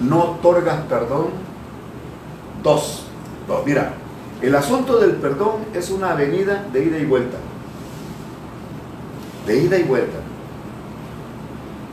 no 0.00 0.32
otorgas 0.32 0.82
perdón? 0.82 1.28
Dos. 2.62 3.06
Mira, 3.64 3.94
el 4.42 4.54
asunto 4.54 4.98
del 4.98 5.12
perdón 5.12 5.64
es 5.72 5.90
una 5.90 6.12
avenida 6.12 6.66
de 6.72 6.84
ida 6.84 6.98
y 6.98 7.04
vuelta. 7.04 7.38
De 9.46 9.58
ida 9.58 9.78
y 9.78 9.84
vuelta. 9.84 10.18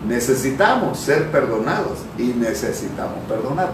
Necesitamos 0.08 1.00
ser 1.00 1.32
perdonados 1.32 2.00
y 2.18 2.24
necesitamos 2.24 3.20
perdonar. 3.30 3.72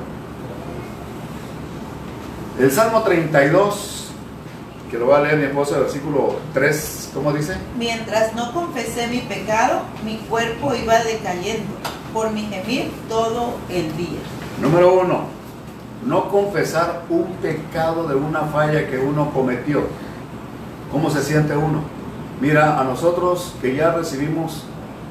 El 2.59 2.71
Salmo 2.71 3.01
32 3.03 3.98
que 4.89 4.97
lo 4.97 5.07
va 5.07 5.19
a 5.19 5.21
leer 5.21 5.37
mi 5.37 5.43
esposa, 5.45 5.75
el 5.75 5.83
versículo 5.83 6.35
3, 6.53 7.11
¿cómo 7.13 7.31
dice? 7.31 7.55
Mientras 7.77 8.33
no 8.35 8.51
confesé 8.53 9.07
mi 9.07 9.19
pecado, 9.19 9.81
mi 10.03 10.17
cuerpo 10.17 10.73
iba 10.73 10.97
decayendo 11.03 11.67
por 12.13 12.31
mi 12.31 12.41
gemir 12.43 12.91
todo 13.07 13.53
el 13.69 13.95
día. 13.95 14.19
Número 14.61 14.99
uno, 14.99 15.25
no 16.05 16.29
confesar 16.29 17.03
un 17.09 17.25
pecado 17.41 18.07
de 18.07 18.15
una 18.15 18.41
falla 18.41 18.87
que 18.89 18.97
uno 18.97 19.31
cometió. 19.31 19.83
¿Cómo 20.91 21.11
se 21.11 21.23
siente 21.23 21.55
uno? 21.55 21.83
Mira, 22.41 22.79
a 22.79 22.83
nosotros 22.83 23.53
que 23.61 23.75
ya 23.75 23.91
recibimos 23.91 24.63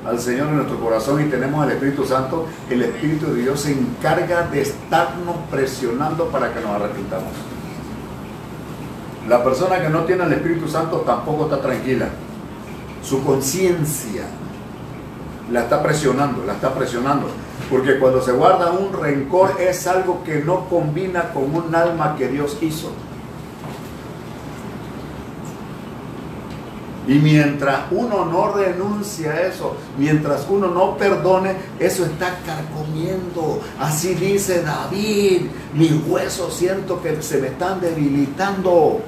al 0.06 0.18
Señor 0.18 0.48
en 0.48 0.56
nuestro 0.56 0.80
corazón 0.80 1.24
y 1.24 1.30
tenemos 1.30 1.62
al 1.62 1.70
Espíritu 1.72 2.04
Santo, 2.04 2.46
el 2.70 2.82
Espíritu 2.82 3.26
de 3.26 3.42
Dios 3.42 3.60
se 3.60 3.72
encarga 3.72 4.42
de 4.42 4.62
estarnos 4.62 5.36
presionando 5.50 6.28
para 6.28 6.52
que 6.52 6.60
nos 6.60 6.70
arrepintamos. 6.70 7.32
La 9.28 9.44
persona 9.44 9.78
que 9.80 9.90
no 9.90 10.04
tiene 10.04 10.24
el 10.24 10.32
Espíritu 10.32 10.66
Santo 10.68 10.98
tampoco 10.98 11.44
está 11.44 11.60
tranquila. 11.60 12.08
Su 13.02 13.22
conciencia 13.22 14.22
la 15.52 15.62
está 15.64 15.82
presionando, 15.82 16.44
la 16.46 16.54
está 16.54 16.72
presionando. 16.72 17.26
Porque 17.70 17.98
cuando 17.98 18.22
se 18.22 18.32
guarda 18.32 18.70
un 18.70 18.90
rencor 18.92 19.60
es 19.60 19.86
algo 19.86 20.24
que 20.24 20.40
no 20.40 20.68
combina 20.70 21.34
con 21.34 21.54
un 21.54 21.74
alma 21.74 22.16
que 22.16 22.28
Dios 22.28 22.56
hizo. 22.62 22.90
Y 27.06 27.14
mientras 27.14 27.84
uno 27.90 28.26
no 28.26 28.52
renuncia 28.52 29.30
a 29.30 29.40
eso, 29.42 29.76
mientras 29.96 30.46
uno 30.48 30.68
no 30.68 30.96
perdone, 30.98 31.54
eso 31.78 32.04
está 32.04 32.38
carcomiendo. 32.44 33.60
Así 33.78 34.14
dice 34.14 34.62
David, 34.62 35.46
mis 35.72 35.92
huesos 36.06 36.54
siento 36.54 37.02
que 37.02 37.22
se 37.22 37.38
me 37.38 37.48
están 37.48 37.80
debilitando 37.80 39.00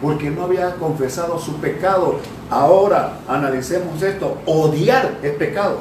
porque 0.00 0.30
no 0.30 0.44
había 0.44 0.74
confesado 0.76 1.38
su 1.38 1.56
pecado. 1.56 2.16
Ahora 2.48 3.18
analicemos 3.28 4.02
esto. 4.02 4.38
Odiar 4.46 5.18
es 5.22 5.32
pecado. 5.34 5.78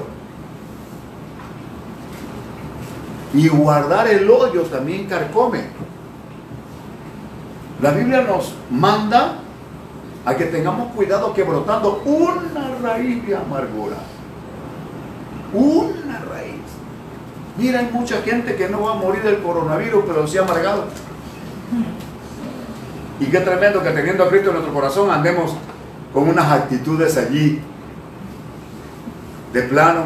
Y 3.33 3.47
guardar 3.47 4.07
el 4.07 4.29
odio 4.29 4.63
también 4.63 5.05
carcome. 5.05 5.61
La 7.81 7.91
Biblia 7.91 8.21
nos 8.21 8.53
manda 8.69 9.35
a 10.25 10.35
que 10.35 10.45
tengamos 10.45 10.91
cuidado 10.93 11.33
que 11.33 11.43
brotando 11.43 12.01
una 12.03 12.75
raíz 12.81 13.25
de 13.25 13.35
amargura. 13.35 13.95
Una 15.53 16.19
raíz. 16.19 16.59
Mira, 17.57 17.79
hay 17.79 17.89
mucha 17.91 18.21
gente 18.21 18.55
que 18.55 18.67
no 18.67 18.83
va 18.83 18.91
a 18.91 18.95
morir 18.95 19.23
del 19.23 19.41
coronavirus, 19.41 20.03
pero 20.05 20.27
se 20.27 20.39
ha 20.39 20.41
amargado. 20.41 20.85
Y 23.19 23.25
qué 23.25 23.39
tremendo 23.39 23.83
que 23.83 23.89
teniendo 23.89 24.23
a 24.23 24.29
Cristo 24.29 24.49
en 24.49 24.55
nuestro 24.55 24.73
corazón 24.73 25.11
andemos 25.11 25.53
con 26.13 26.29
unas 26.29 26.51
actitudes 26.51 27.17
allí 27.17 27.61
de 29.53 29.61
plano. 29.63 30.03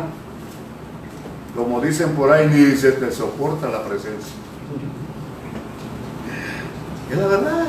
Como 1.56 1.80
dicen 1.80 2.12
por 2.14 2.32
ahí, 2.32 2.48
ni 2.48 2.76
se 2.76 2.94
te 2.94 3.12
soporta 3.12 3.70
la 3.70 3.84
presencia. 3.84 4.34
Es 7.12 7.18
la 7.18 7.28
verdad. 7.28 7.66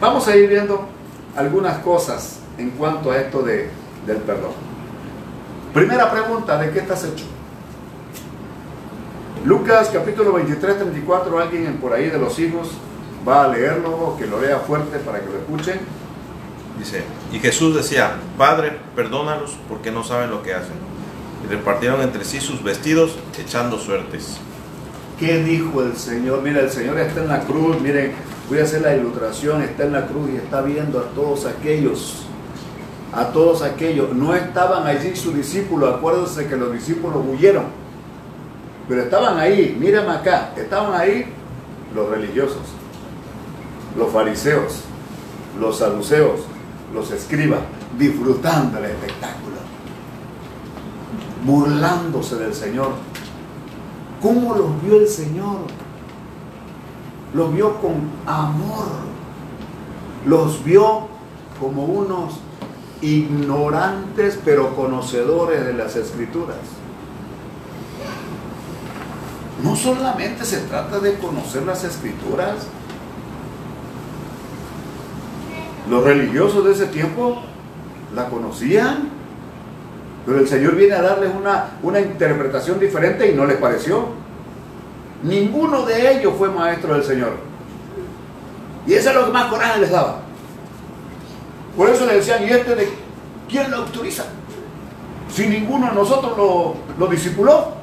Vamos 0.00 0.26
a 0.26 0.36
ir 0.36 0.48
viendo 0.48 0.88
algunas 1.36 1.78
cosas 1.78 2.40
en 2.58 2.70
cuanto 2.70 3.12
a 3.12 3.18
esto 3.18 3.42
de, 3.42 3.70
del 4.06 4.16
perdón. 4.18 4.52
Primera 5.72 6.10
pregunta, 6.10 6.58
¿de 6.58 6.70
qué 6.70 6.80
estás 6.80 7.04
hecho? 7.04 7.24
Lucas 9.44 9.90
capítulo 9.92 10.32
23, 10.32 10.78
34, 10.78 11.38
alguien 11.38 11.76
por 11.76 11.92
ahí 11.92 12.10
de 12.10 12.18
los 12.18 12.36
hijos 12.40 12.70
va 13.26 13.44
a 13.44 13.48
leerlo, 13.48 14.16
que 14.18 14.26
lo 14.26 14.40
lea 14.40 14.58
fuerte 14.58 14.98
para 14.98 15.20
que 15.20 15.26
lo 15.26 15.38
escuchen. 15.38 15.80
Dice, 16.78 17.02
y 17.32 17.38
Jesús 17.38 17.74
decía, 17.74 18.16
Padre, 18.36 18.78
perdónalos 18.94 19.56
porque 19.68 19.90
no 19.90 20.04
saben 20.04 20.30
lo 20.30 20.42
que 20.42 20.54
hacen. 20.54 20.76
Y 21.44 21.48
repartieron 21.48 22.00
entre 22.02 22.24
sí 22.24 22.40
sus 22.40 22.62
vestidos 22.62 23.16
echando 23.38 23.78
suertes. 23.78 24.38
¿Qué 25.18 25.42
dijo 25.42 25.82
el 25.82 25.96
Señor? 25.96 26.42
Mira, 26.42 26.60
el 26.60 26.70
Señor 26.70 26.98
está 26.98 27.22
en 27.22 27.28
la 27.28 27.40
cruz, 27.40 27.80
miren, 27.80 28.12
voy 28.48 28.58
a 28.58 28.64
hacer 28.64 28.82
la 28.82 28.94
ilustración, 28.94 29.62
está 29.62 29.84
en 29.84 29.92
la 29.92 30.06
cruz 30.06 30.28
y 30.30 30.36
está 30.36 30.60
viendo 30.60 30.98
a 30.98 31.04
todos 31.14 31.46
aquellos, 31.46 32.26
a 33.14 33.28
todos 33.28 33.62
aquellos. 33.62 34.12
No 34.12 34.34
estaban 34.34 34.86
allí 34.86 35.16
sus 35.16 35.34
discípulos, 35.34 35.94
acuérdense 35.94 36.46
que 36.46 36.56
los 36.56 36.70
discípulos 36.70 37.22
huyeron, 37.26 37.64
pero 38.88 39.02
estaban 39.02 39.38
ahí, 39.38 39.74
mírame 39.80 40.10
acá, 40.10 40.52
estaban 40.54 41.00
ahí 41.00 41.32
los 41.94 42.10
religiosos, 42.10 42.62
los 43.96 44.12
fariseos, 44.12 44.82
los 45.58 45.78
saduceos, 45.78 46.40
los 46.92 47.10
escribas, 47.10 47.60
disfrutando 47.98 48.78
el 48.78 48.86
espectáculo, 48.86 49.56
burlándose 51.44 52.36
del 52.36 52.54
Señor. 52.54 52.90
¿Cómo 54.20 54.54
los 54.54 54.82
vio 54.82 54.96
el 54.96 55.08
Señor? 55.08 55.58
Los 57.34 57.52
vio 57.54 57.76
con 57.80 58.10
amor. 58.26 58.86
Los 60.26 60.64
vio 60.64 61.08
como 61.60 61.84
unos 61.84 62.34
ignorantes 63.00 64.38
pero 64.44 64.74
conocedores 64.74 65.64
de 65.66 65.74
las 65.74 65.96
escrituras. 65.96 66.56
No 69.62 69.76
solamente 69.76 70.44
se 70.44 70.58
trata 70.60 70.98
de 70.98 71.18
conocer 71.18 71.62
las 71.64 71.84
escrituras. 71.84 72.66
Los 75.88 76.02
religiosos 76.02 76.64
de 76.64 76.72
ese 76.72 76.86
tiempo 76.86 77.42
la 78.14 78.28
conocían, 78.28 79.08
pero 80.24 80.40
el 80.40 80.48
Señor 80.48 80.74
viene 80.74 80.94
a 80.94 81.02
darles 81.02 81.30
una, 81.34 81.70
una 81.82 82.00
interpretación 82.00 82.80
diferente 82.80 83.30
y 83.30 83.34
no 83.34 83.46
les 83.46 83.58
pareció. 83.58 84.06
Ninguno 85.22 85.86
de 85.86 86.18
ellos 86.18 86.34
fue 86.36 86.48
maestro 86.48 86.94
del 86.94 87.04
Señor. 87.04 87.34
Y 88.86 88.94
eso 88.94 89.10
es 89.10 89.16
lo 89.16 89.26
que 89.26 89.32
más 89.32 89.46
coraje 89.46 89.80
les 89.80 89.90
daba. 89.90 90.20
Por 91.76 91.88
eso 91.88 92.06
le 92.06 92.14
decían, 92.16 92.42
¿y 92.42 92.50
este 92.50 92.74
de 92.74 92.88
quién 93.48 93.70
lo 93.70 93.78
autoriza? 93.78 94.24
Si 95.32 95.46
ninguno 95.46 95.88
de 95.88 95.94
nosotros 95.94 96.36
lo, 96.36 96.74
lo 96.98 97.06
discipuló. 97.06 97.74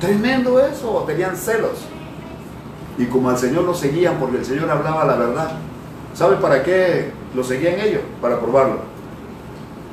Tremendo 0.00 0.58
eso, 0.64 1.04
tenían 1.06 1.36
celos. 1.36 1.89
Y 3.00 3.06
como 3.06 3.30
al 3.30 3.38
Señor 3.38 3.64
lo 3.64 3.74
seguían 3.74 4.16
porque 4.20 4.36
el 4.36 4.44
Señor 4.44 4.70
hablaba 4.70 5.06
la 5.06 5.16
verdad. 5.16 5.52
¿Sabe 6.12 6.36
para 6.36 6.62
qué 6.62 7.10
lo 7.34 7.42
seguían 7.42 7.80
ellos? 7.80 8.02
Para 8.20 8.38
probarlo. 8.38 8.80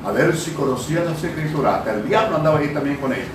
A 0.06 0.12
ver 0.12 0.36
si 0.36 0.50
conocían 0.50 1.06
las 1.06 1.24
escrituras. 1.24 1.78
Hasta 1.78 1.94
el 1.94 2.06
diablo 2.06 2.36
andaba 2.36 2.58
ahí 2.58 2.68
también 2.68 2.98
con 2.98 3.10
ellos. 3.14 3.28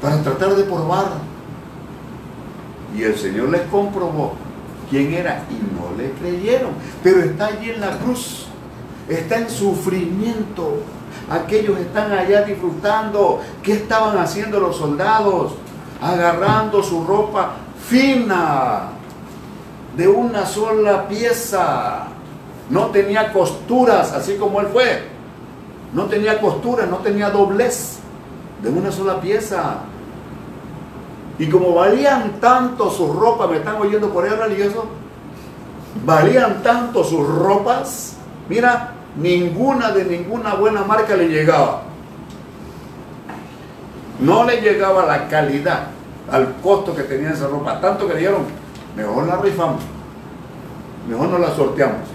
Para 0.00 0.22
tratar 0.22 0.54
de 0.54 0.62
probar. 0.62 1.06
Y 2.96 3.02
el 3.02 3.18
Señor 3.18 3.48
les 3.48 3.62
comprobó 3.62 4.34
quién 4.88 5.12
era 5.12 5.42
y 5.50 5.54
no 5.54 6.00
le 6.00 6.12
creyeron. 6.12 6.70
Pero 7.02 7.22
está 7.22 7.46
allí 7.46 7.70
en 7.70 7.80
la 7.80 7.98
cruz. 7.98 8.46
Está 9.08 9.38
en 9.38 9.50
sufrimiento. 9.50 10.76
Aquellos 11.28 11.76
están 11.76 12.12
allá 12.12 12.42
disfrutando. 12.42 13.40
¿Qué 13.64 13.72
estaban 13.72 14.16
haciendo 14.16 14.60
los 14.60 14.76
soldados? 14.76 15.54
Agarrando 16.00 16.82
su 16.82 17.04
ropa 17.04 17.50
fina 17.86 18.88
de 19.96 20.08
una 20.08 20.46
sola 20.46 21.08
pieza. 21.08 22.06
No 22.70 22.86
tenía 22.86 23.32
costuras, 23.32 24.12
así 24.12 24.36
como 24.36 24.60
él 24.60 24.68
fue. 24.72 25.08
No 25.92 26.04
tenía 26.04 26.40
costuras, 26.40 26.88
no 26.88 26.98
tenía 26.98 27.30
doblez. 27.30 27.98
De 28.62 28.68
una 28.68 28.92
sola 28.92 29.20
pieza. 29.20 29.78
Y 31.40 31.48
como 31.48 31.74
valían 31.74 32.32
tanto 32.38 32.90
sus 32.90 33.16
ropas, 33.16 33.48
me 33.48 33.56
están 33.56 33.76
oyendo 33.76 34.10
por 34.10 34.24
ahí 34.24 34.30
religioso, 34.30 34.84
valían 36.04 36.62
tanto 36.62 37.02
sus 37.02 37.26
ropas, 37.26 38.16
mira, 38.46 38.92
ninguna 39.16 39.90
de 39.90 40.04
ninguna 40.04 40.54
buena 40.54 40.84
marca 40.84 41.16
le 41.16 41.28
llegaba. 41.28 41.84
No 44.20 44.44
le 44.44 44.60
llegaba 44.60 45.06
la 45.06 45.28
calidad 45.28 45.88
al 46.30 46.56
costo 46.62 46.94
que 46.94 47.02
tenía 47.04 47.30
esa 47.30 47.48
ropa. 47.48 47.80
Tanto 47.80 48.06
que 48.06 48.14
dijeron, 48.14 48.42
mejor 48.96 49.26
la 49.26 49.36
rifamos, 49.36 49.82
mejor 51.08 51.28
no 51.28 51.38
la 51.38 51.54
sorteamos, 51.54 52.08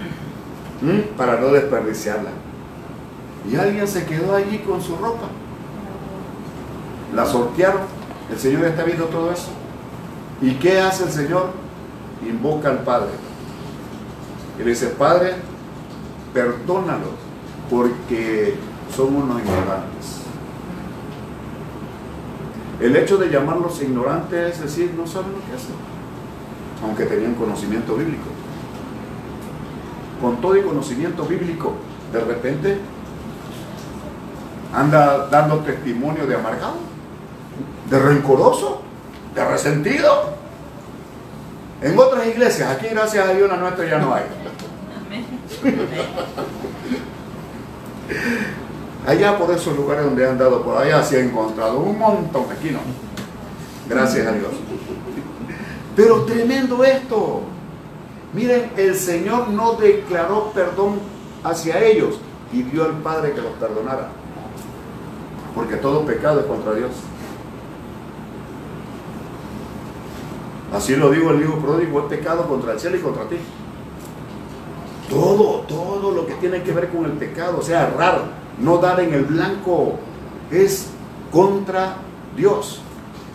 para 1.16 1.40
no 1.40 1.48
desperdiciarla. 1.48 2.30
Y 3.50 3.56
alguien 3.56 3.86
se 3.86 4.04
quedó 4.06 4.34
allí 4.34 4.58
con 4.58 4.80
su 4.82 4.96
ropa. 4.96 5.26
La 7.14 7.24
sortearon 7.24 7.96
el 8.30 8.38
Señor 8.38 8.64
está 8.64 8.82
viendo 8.82 9.04
todo 9.04 9.30
eso. 9.30 9.48
¿Y 10.40 10.54
qué 10.54 10.80
hace 10.80 11.04
el 11.04 11.10
Señor? 11.10 11.50
Invoca 12.28 12.68
al 12.70 12.78
Padre. 12.78 13.10
Y 14.58 14.64
le 14.64 14.70
dice, 14.70 14.88
Padre, 14.88 15.34
perdónalos 16.34 17.14
porque 17.70 18.54
son 18.94 19.16
unos 19.16 19.40
ignorantes. 19.40 20.15
El 22.80 22.96
hecho 22.96 23.16
de 23.16 23.30
llamarlos 23.30 23.82
ignorantes 23.82 24.56
es 24.56 24.62
decir, 24.62 24.94
no 24.96 25.06
saben 25.06 25.32
lo 25.32 25.38
que 25.38 25.56
hacen, 25.56 25.74
aunque 26.82 27.06
tenían 27.06 27.34
conocimiento 27.34 27.96
bíblico. 27.96 28.24
Con 30.20 30.40
todo 30.40 30.56
y 30.56 30.62
conocimiento 30.62 31.24
bíblico, 31.24 31.74
de 32.12 32.20
repente 32.20 32.78
anda 34.72 35.28
dando 35.28 35.60
testimonio 35.60 36.26
de 36.26 36.34
amargado 36.34 36.96
de 37.90 37.98
rencoroso, 37.98 38.82
de 39.34 39.44
resentido. 39.44 40.36
En 41.82 41.98
otras 41.98 42.26
iglesias, 42.26 42.70
aquí 42.70 42.88
gracias 42.88 43.28
a 43.28 43.32
Dios 43.32 43.48
la 43.48 43.56
nuestra 43.56 43.86
ya 43.86 43.98
no 43.98 44.14
hay. 44.14 44.24
Allá 49.04 49.38
por 49.38 49.50
esos 49.50 49.76
lugares 49.76 50.04
donde 50.04 50.28
han 50.28 50.38
dado 50.38 50.62
por 50.62 50.76
allá 50.76 51.02
se 51.02 51.18
ha 51.18 51.24
encontrado 51.24 51.78
un 51.78 51.98
montón, 51.98 52.44
aquí 52.50 52.70
no. 52.70 52.80
Gracias 53.88 54.26
a 54.26 54.32
Dios. 54.32 54.50
Pero 55.94 56.24
tremendo 56.24 56.84
esto. 56.84 57.42
Miren, 58.32 58.70
el 58.76 58.94
Señor 58.94 59.48
no 59.48 59.74
declaró 59.74 60.50
perdón 60.52 61.00
hacia 61.42 61.82
ellos, 61.82 62.20
pidió 62.50 62.84
al 62.84 62.98
Padre 62.98 63.32
que 63.32 63.40
los 63.40 63.52
perdonara. 63.52 64.08
Porque 65.54 65.76
todo 65.76 66.04
pecado 66.04 66.40
es 66.40 66.46
contra 66.46 66.74
Dios. 66.74 66.90
Así 70.72 70.96
lo 70.96 71.10
digo 71.10 71.30
el 71.30 71.40
hijo 71.40 71.58
pródigo, 71.58 72.00
es 72.00 72.06
pecado 72.06 72.46
contra 72.46 72.72
el 72.72 72.80
cielo 72.80 72.96
y 72.96 73.00
contra 73.00 73.24
ti. 73.24 73.36
Todo, 75.08 75.60
todo 75.60 76.10
lo 76.10 76.26
que 76.26 76.34
tiene 76.34 76.62
que 76.62 76.72
ver 76.72 76.88
con 76.90 77.04
el 77.04 77.12
pecado, 77.12 77.58
o 77.60 77.62
sea, 77.62 77.94
raro, 77.96 78.24
no 78.58 78.78
dar 78.78 79.00
en 79.00 79.12
el 79.12 79.24
blanco, 79.24 79.98
es 80.50 80.88
contra 81.30 81.96
Dios. 82.36 82.80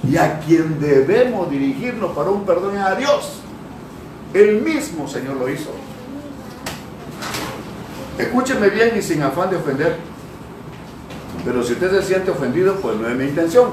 Y 0.07 0.17
a 0.17 0.39
quien 0.39 0.79
debemos 0.79 1.49
dirigirnos 1.49 2.11
para 2.11 2.31
un 2.31 2.45
perdón 2.45 2.75
es 2.75 2.81
a 2.81 2.95
Dios. 2.95 3.39
El 4.33 4.61
mismo 4.61 5.07
Señor 5.07 5.35
lo 5.37 5.49
hizo. 5.49 5.69
Escúcheme 8.17 8.69
bien 8.69 8.93
y 8.97 9.01
sin 9.01 9.21
afán 9.21 9.49
de 9.49 9.57
ofender. 9.57 9.97
Pero 11.43 11.63
si 11.63 11.73
usted 11.73 11.91
se 11.91 12.03
siente 12.03 12.31
ofendido, 12.31 12.75
pues 12.75 12.97
no 12.97 13.07
es 13.07 13.15
mi 13.15 13.25
intención. 13.25 13.69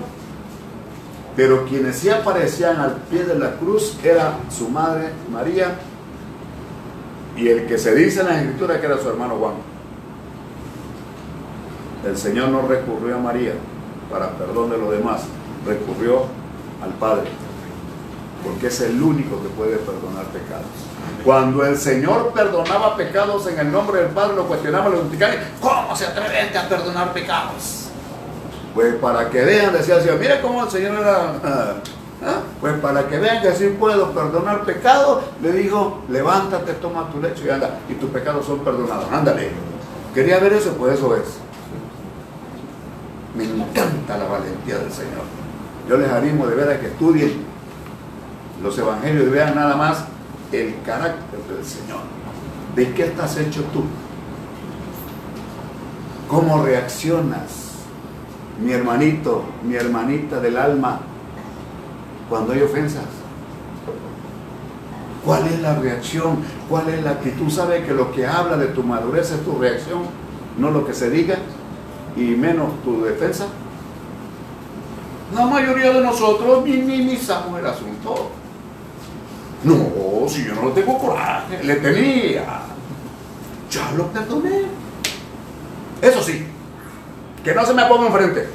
Pero 1.36 1.64
quienes 1.66 1.96
sí 1.96 2.10
aparecían 2.10 2.80
al 2.80 2.96
pie 2.96 3.24
de 3.24 3.38
la 3.38 3.56
cruz 3.56 3.96
era 4.02 4.38
su 4.50 4.68
madre 4.68 5.10
María 5.30 5.76
y 7.36 7.48
el 7.48 7.66
que 7.66 7.78
se 7.78 7.94
dice 7.94 8.20
en 8.20 8.26
la 8.26 8.40
escritura 8.40 8.80
que 8.80 8.86
era 8.86 8.98
su 8.98 9.08
hermano 9.08 9.36
Juan. 9.36 9.54
El 12.04 12.16
Señor 12.16 12.50
no 12.50 12.62
recurrió 12.62 13.16
a 13.16 13.18
María 13.18 13.54
para 14.10 14.30
perdón 14.30 14.70
de 14.70 14.78
los 14.78 14.90
demás, 14.90 15.22
recurrió 15.66 16.26
al 16.82 16.90
Padre, 16.90 17.28
porque 18.44 18.68
es 18.68 18.80
el 18.80 19.02
único 19.02 19.42
que 19.42 19.48
puede 19.48 19.76
perdonar 19.78 20.24
pecados. 20.26 20.66
Cuando 21.24 21.64
el 21.66 21.76
Señor 21.76 22.32
perdonaba 22.32 22.96
pecados 22.96 23.46
en 23.48 23.58
el 23.58 23.72
nombre 23.72 24.00
del 24.00 24.10
Padre, 24.10 24.36
lo 24.36 24.46
cuestionaban 24.46 24.92
los 24.92 25.04
vaticanos, 25.04 25.36
¿cómo 25.60 25.96
se 25.96 26.06
atreven 26.06 26.56
a 26.56 26.68
perdonar 26.68 27.12
pecados? 27.12 27.88
Pues 28.74 28.94
para 28.96 29.28
que 29.28 29.44
vean, 29.44 29.72
decía 29.72 29.96
el 29.96 30.02
Señor, 30.02 30.18
mire 30.20 30.40
cómo 30.40 30.64
el 30.64 30.70
Señor 30.70 30.94
era... 31.00 31.32
¿ah? 32.24 32.40
Pues 32.60 32.74
para 32.80 33.08
que 33.08 33.18
vean 33.18 33.42
que 33.42 33.52
sí 33.52 33.74
puedo 33.78 34.12
perdonar 34.12 34.64
pecados, 34.64 35.24
le 35.42 35.52
dijo, 35.52 36.02
levántate, 36.08 36.74
toma 36.74 37.10
tu 37.10 37.20
lecho 37.20 37.44
y 37.44 37.50
anda, 37.50 37.80
y 37.88 37.94
tus 37.94 38.10
pecados 38.10 38.46
son 38.46 38.60
perdonados. 38.60 39.06
Ándale. 39.12 39.50
Quería 40.14 40.38
ver 40.38 40.52
eso, 40.52 40.72
pues 40.74 40.94
eso 40.94 41.16
es. 41.16 41.47
Me 43.34 43.44
encanta 43.44 44.18
la 44.18 44.24
valentía 44.24 44.78
del 44.78 44.92
Señor. 44.92 45.24
Yo 45.88 45.96
les 45.96 46.10
animo 46.10 46.46
de 46.46 46.54
ver 46.54 46.70
a 46.70 46.80
que 46.80 46.86
estudien 46.86 47.42
los 48.62 48.76
evangelios 48.78 49.26
y 49.26 49.30
vean 49.30 49.54
nada 49.54 49.76
más 49.76 50.04
el 50.52 50.74
carácter 50.84 51.40
del 51.48 51.64
Señor. 51.64 52.00
¿De 52.74 52.92
qué 52.92 53.06
estás 53.06 53.36
hecho 53.38 53.62
tú? 53.72 53.84
¿Cómo 56.28 56.62
reaccionas? 56.62 57.68
Mi 58.62 58.72
hermanito, 58.72 59.44
mi 59.62 59.76
hermanita 59.76 60.40
del 60.40 60.56
alma, 60.56 61.00
cuando 62.28 62.52
hay 62.52 62.62
ofensas. 62.62 63.04
¿Cuál 65.24 65.46
es 65.46 65.60
la 65.60 65.74
reacción? 65.76 66.38
¿Cuál 66.68 66.88
es 66.88 67.02
la 67.02 67.12
actitud? 67.12 67.50
¿Sabe 67.50 67.84
que 67.84 67.92
lo 67.92 68.12
que 68.12 68.26
habla 68.26 68.56
de 68.56 68.66
tu 68.66 68.82
madurez 68.82 69.30
es 69.30 69.44
tu 69.44 69.58
reacción? 69.58 70.02
No 70.58 70.70
lo 70.70 70.86
que 70.86 70.92
se 70.92 71.10
diga 71.10 71.36
y 72.18 72.36
menos 72.36 72.82
tu 72.82 73.04
defensa. 73.04 73.46
La 75.34 75.46
mayoría 75.46 75.92
de 75.92 76.00
nosotros 76.00 76.64
minimizamos 76.64 77.58
el 77.58 77.66
asunto. 77.66 78.30
No, 79.62 80.28
si 80.28 80.44
yo 80.44 80.54
no 80.54 80.70
tengo 80.70 80.98
coraje, 80.98 81.62
le 81.62 81.76
tenía. 81.76 82.62
Ya 83.70 83.92
lo 83.96 84.06
perdoné. 84.08 84.62
Eso 86.00 86.22
sí, 86.22 86.46
que 87.44 87.54
no 87.54 87.64
se 87.64 87.74
me 87.74 87.84
ponga 87.84 88.06
enfrente. 88.06 88.48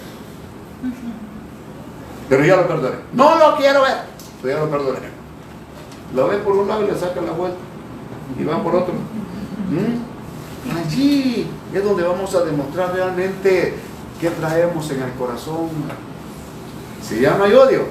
Pero 2.29 2.45
ya 2.45 2.55
lo 2.55 2.67
perdoné. 2.67 2.95
No 3.13 3.37
lo 3.37 3.55
quiero 3.57 3.81
ver. 3.83 3.97
Pero 4.41 4.57
ya 4.57 4.65
lo 4.65 4.71
perdoné. 4.71 5.13
Lo 6.15 6.27
ven 6.27 6.41
por 6.41 6.53
un 6.53 6.67
lado 6.67 6.83
y 6.83 6.87
le 6.87 6.97
sacan 6.97 7.25
la 7.25 7.33
vuelta. 7.33 7.57
Y 8.39 8.43
van 8.43 8.63
por 8.63 8.75
otro. 8.75 8.93
¿Mm? 8.93 10.12
Allí 10.71 11.47
es 11.73 11.83
donde 11.83 12.03
vamos 12.03 12.33
a 12.35 12.43
demostrar 12.45 12.93
realmente 12.93 13.75
qué 14.19 14.29
traemos 14.29 14.89
en 14.91 15.03
el 15.03 15.11
corazón. 15.13 15.69
Si 17.01 17.19
ya 17.19 17.37
no 17.37 17.43
hay 17.43 17.53
odio, 17.53 17.87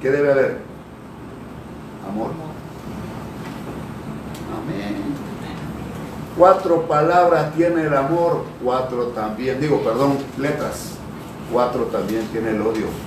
¿qué 0.00 0.10
debe 0.10 0.32
haber? 0.32 0.58
Amor. 2.08 2.30
Amén. 4.56 4.96
Cuatro 6.36 6.82
palabras 6.88 7.54
tiene 7.54 7.82
el 7.82 7.96
amor, 7.96 8.44
cuatro 8.62 9.06
también, 9.08 9.60
digo, 9.60 9.80
perdón, 9.82 10.18
letras. 10.38 10.92
Cuatro 11.52 11.84
también 11.84 12.26
tiene 12.32 12.50
el 12.50 12.60
odio. 12.60 13.05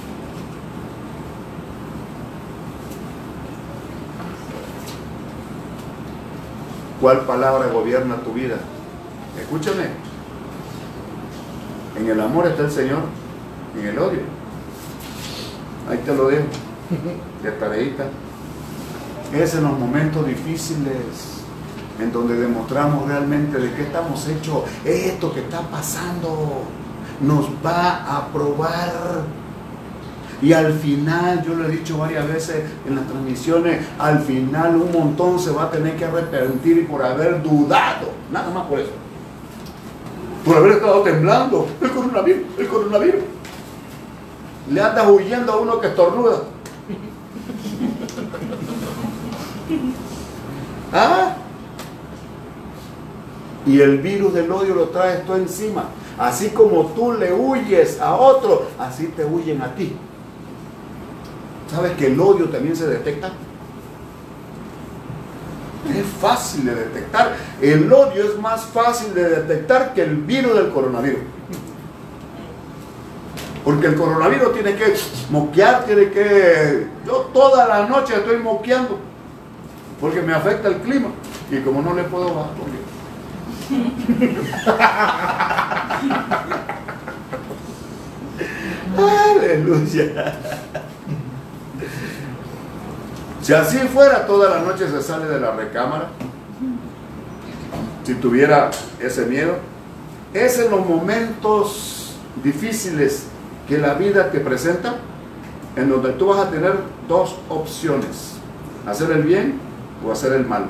¿Cuál 7.02 7.22
palabra 7.22 7.68
gobierna 7.68 8.18
tu 8.18 8.34
vida? 8.34 8.58
Escúchame. 9.40 9.86
En 11.98 12.10
el 12.10 12.20
amor 12.20 12.48
está 12.48 12.64
el 12.64 12.72
Señor, 12.72 13.04
en 13.80 13.88
el 13.88 13.98
odio. 13.98 14.22
Ahí 15.90 15.98
te 16.00 16.14
lo 16.14 16.28
dejo, 16.28 16.46
de 17.44 17.52
tareita. 17.52 18.06
Es 19.34 19.56
en 19.56 19.64
los 19.64 19.80
momentos 19.80 20.28
difíciles 20.28 21.40
en 22.00 22.12
donde 22.12 22.36
demostramos 22.36 23.08
realmente 23.08 23.60
de 23.60 23.74
qué 23.74 23.84
estamos 23.84 24.28
hechos. 24.28 24.64
Esto 24.84 25.34
que 25.34 25.42
está 25.42 25.62
pasando 25.62 26.64
nos 27.22 27.46
va 27.66 28.18
a 28.18 28.28
probar 28.28 29.24
y 30.42 30.54
al 30.54 30.74
final, 30.74 31.44
yo 31.44 31.54
lo 31.54 31.66
he 31.66 31.72
dicho 31.72 31.98
varias 31.98 32.26
veces 32.28 32.64
en 32.88 32.96
las 32.96 33.06
transmisiones, 33.08 33.86
al 33.98 34.22
final 34.22 34.78
un 34.78 34.92
montón 34.92 35.38
se 35.38 35.52
va 35.52 35.64
a 35.64 35.72
tener 35.72 35.98
que 35.98 36.06
arrepentir 36.06 36.88
por 36.88 37.04
haber 37.04 37.44
dudado, 37.44 38.12
nada 38.32 38.50
más 38.52 38.66
por 38.68 38.80
eso. 38.80 38.92
Por 40.46 40.56
haber 40.56 40.72
estado 40.74 41.02
temblando, 41.02 41.68
el 41.82 41.92
coronavirus, 41.92 42.44
el 42.58 42.68
coronavirus. 42.68 43.22
Le 44.70 44.82
andas 44.82 45.10
huyendo 45.10 45.52
a 45.52 45.58
uno 45.58 45.80
que 45.82 45.88
estornuda. 45.88 46.38
¿Ah? 50.94 51.36
Y 53.66 53.82
el 53.82 53.98
virus 53.98 54.34
del 54.34 54.50
odio 54.50 54.74
lo 54.74 54.88
traes 54.88 55.26
tú 55.26 55.34
encima. 55.34 55.90
Así 56.18 56.50
como 56.50 56.86
tú 56.88 57.12
le 57.12 57.34
huyes 57.34 58.00
a 58.00 58.16
otro, 58.16 58.68
así 58.80 59.08
te 59.08 59.26
huyen 59.26 59.62
a 59.62 59.76
ti. 59.76 59.98
¿Sabes 61.72 61.94
que 61.94 62.08
el 62.08 62.20
odio 62.20 62.50
también 62.50 62.76
se 62.76 62.88
detecta? 62.88 63.32
Es 65.96 66.06
fácil 66.20 66.66
de 66.66 66.76
detectar. 66.76 67.36
El 67.62 67.92
odio 67.92 68.24
es 68.24 68.40
más 68.40 68.66
fácil 68.66 69.14
de 69.14 69.30
detectar 69.30 69.94
que 69.94 70.02
el 70.02 70.18
virus 70.18 70.56
del 70.56 70.70
coronavirus. 70.70 71.22
Porque 73.64 73.88
el 73.88 73.96
coronavirus 73.96 74.54
tiene 74.54 74.76
que 74.76 74.96
moquear, 75.30 75.86
tiene 75.86 76.10
que... 76.10 76.88
Yo 77.06 77.30
toda 77.34 77.68
la 77.68 77.88
noche 77.88 78.16
estoy 78.16 78.38
moqueando. 78.38 79.00
Porque 80.02 80.22
me 80.22 80.34
afecta 80.34 80.70
el 80.70 80.78
clima. 80.78 81.10
Y 81.52 81.60
como 81.60 81.82
no 81.82 81.94
le 81.94 82.04
puedo 82.04 82.34
bajar, 82.34 82.54
Aleluya. 88.98 90.34
Si 93.50 93.56
así 93.56 93.80
fuera, 93.80 94.28
toda 94.28 94.48
la 94.48 94.62
noche 94.62 94.88
se 94.88 95.02
sale 95.02 95.26
de 95.26 95.40
la 95.40 95.50
recámara. 95.50 96.10
Si 98.04 98.14
tuviera 98.14 98.70
ese 99.00 99.26
miedo. 99.26 99.56
Es 100.36 100.60
en 100.60 100.70
los 100.70 100.86
momentos 100.86 102.16
difíciles 102.44 103.26
que 103.68 103.80
la 103.80 103.96
vida 103.96 104.30
te 104.30 104.40
presenta, 104.40 104.98
en 105.76 105.90
donde 105.90 106.12
tú 106.12 106.28
vas 106.28 106.46
a 106.46 106.52
tener 106.52 106.76
dos 107.08 107.38
opciones. 107.50 108.36
Hacer 108.86 109.10
el 109.14 109.24
bien 109.24 109.60
o 110.06 110.12
hacer 110.12 110.34
el 110.34 110.46
mal. 110.46 110.66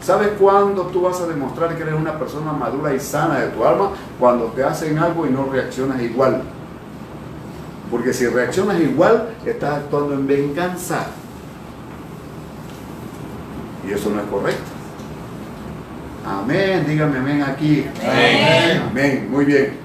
¿Sabes 0.00 0.30
cuándo 0.40 0.84
tú 0.84 1.02
vas 1.02 1.20
a 1.20 1.26
demostrar 1.26 1.76
que 1.76 1.82
eres 1.82 1.94
una 1.94 2.18
persona 2.18 2.54
madura 2.54 2.94
y 2.94 2.98
sana 2.98 3.40
de 3.40 3.48
tu 3.48 3.62
alma? 3.66 3.90
Cuando 4.18 4.46
te 4.46 4.64
hacen 4.64 4.98
algo 4.98 5.26
y 5.26 5.30
no 5.30 5.44
reaccionas 5.52 6.00
igual. 6.00 6.40
Porque 7.92 8.14
si 8.14 8.26
reaccionas 8.26 8.80
igual, 8.80 9.34
estás 9.44 9.74
actuando 9.74 10.14
en 10.14 10.26
venganza. 10.26 11.08
Y 13.86 13.92
eso 13.92 14.08
no 14.08 14.22
es 14.22 14.26
correcto. 14.28 14.62
Amén, 16.26 16.86
dígame 16.88 17.18
amén 17.18 17.42
aquí. 17.42 17.86
Amén. 18.00 18.82
Amén, 18.88 19.28
muy 19.30 19.44
bien. 19.44 19.76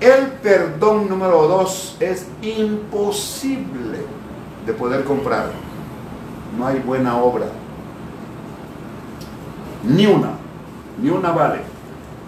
El 0.00 0.26
perdón 0.42 1.08
número 1.08 1.46
dos 1.46 1.96
es 2.00 2.26
imposible 2.42 3.98
de 4.66 4.72
poder 4.72 5.04
comprar. 5.04 5.52
No 6.58 6.66
hay 6.66 6.80
buena 6.80 7.18
obra. 7.18 7.46
Ni 9.84 10.06
una. 10.06 10.30
Ni 11.00 11.10
una 11.10 11.30
vale. 11.30 11.60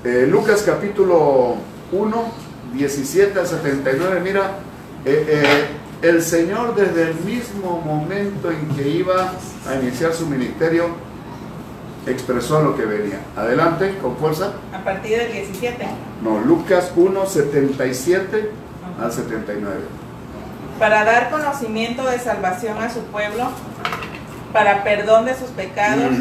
Eh, 0.04 0.28
Lucas 0.30 0.62
capítulo 0.64 1.56
1, 1.90 2.24
17 2.72 3.40
al 3.40 3.46
79, 3.48 4.20
mira, 4.22 4.60
eh, 5.06 5.24
eh, 5.28 5.66
el 6.02 6.20
Señor 6.20 6.74
desde 6.74 7.10
el 7.10 7.14
mismo 7.20 7.80
momento 7.80 8.50
en 8.50 8.68
que 8.74 8.88
iba 8.88 9.32
a 9.68 9.74
iniciar 9.80 10.12
su 10.12 10.26
ministerio, 10.26 10.88
expresó 12.06 12.60
lo 12.60 12.76
que 12.76 12.84
venía. 12.84 13.20
Adelante, 13.36 13.96
con 14.02 14.16
fuerza. 14.16 14.54
A 14.72 14.82
partir 14.82 15.16
del 15.18 15.32
17. 15.32 15.86
No, 16.22 16.40
Lucas 16.40 16.90
1, 16.96 17.24
77 17.24 18.50
al 19.00 19.12
79. 19.12 19.76
Para 20.80 21.04
dar 21.04 21.30
conocimiento 21.30 22.04
de 22.04 22.18
salvación 22.18 22.78
a 22.78 22.90
su 22.90 23.00
pueblo, 23.04 23.48
para 24.52 24.82
perdón 24.82 25.26
de 25.26 25.36
sus 25.36 25.50
pecados, 25.50 26.14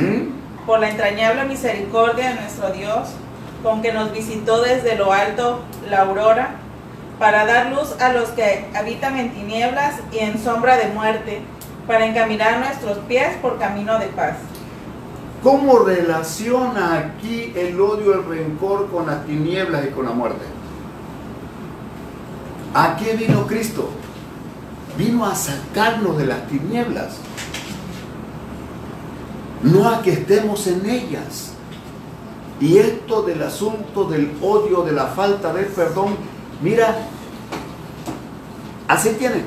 por 0.68 0.80
la 0.80 0.92
entrañable 0.92 1.46
misericordia 1.46 2.30
de 2.30 2.36
nuestro 2.36 2.70
Dios, 2.70 3.10
con 3.64 3.82
que 3.82 3.92
nos 3.92 4.12
visitó 4.12 4.62
desde 4.62 4.96
lo 4.96 5.12
alto 5.12 5.62
la 5.90 6.02
aurora, 6.02 6.60
para 7.20 7.46
dar 7.46 7.72
luz 7.72 7.96
a 8.00 8.12
los 8.12 8.30
que 8.30 8.68
habitan 8.76 9.18
en 9.18 9.32
tinieblas 9.32 9.96
y 10.12 10.20
en 10.20 10.42
sombra 10.42 10.78
de 10.78 10.88
muerte, 10.88 11.42
para 11.88 12.06
encaminar 12.06 12.60
nuestros 12.60 12.98
pies 13.08 13.36
por 13.42 13.60
camino 13.60 14.00
de 14.00 14.08
paz. 14.08 14.38
¿Cómo 15.44 15.80
relaciona 15.80 16.98
aquí 16.98 17.54
el 17.56 17.80
odio, 17.80 18.16
el 18.16 18.26
rencor 18.26 18.90
con 18.90 19.06
las 19.06 19.26
tinieblas 19.26 19.86
y 19.86 19.90
con 19.90 20.06
la 20.06 20.12
muerte? 20.12 20.44
¿A 22.74 22.98
qué 22.98 23.16
vino 23.16 23.46
Cristo? 23.46 23.90
Vino 24.98 25.26
a 25.26 25.36
sacarnos 25.36 26.18
de 26.18 26.26
las 26.26 26.48
tinieblas, 26.48 27.18
no 29.62 29.88
a 29.88 30.02
que 30.02 30.14
estemos 30.14 30.66
en 30.68 30.90
ellas. 30.90 31.52
Y 32.60 32.78
esto 32.78 33.22
del 33.22 33.44
asunto 33.44 34.06
del 34.06 34.32
odio, 34.42 34.82
de 34.84 34.94
la 34.94 35.08
falta 35.08 35.54
de 35.54 35.64
perdón, 35.64 36.16
mira, 36.66 36.98
así 38.88 39.12
tienen. 39.12 39.46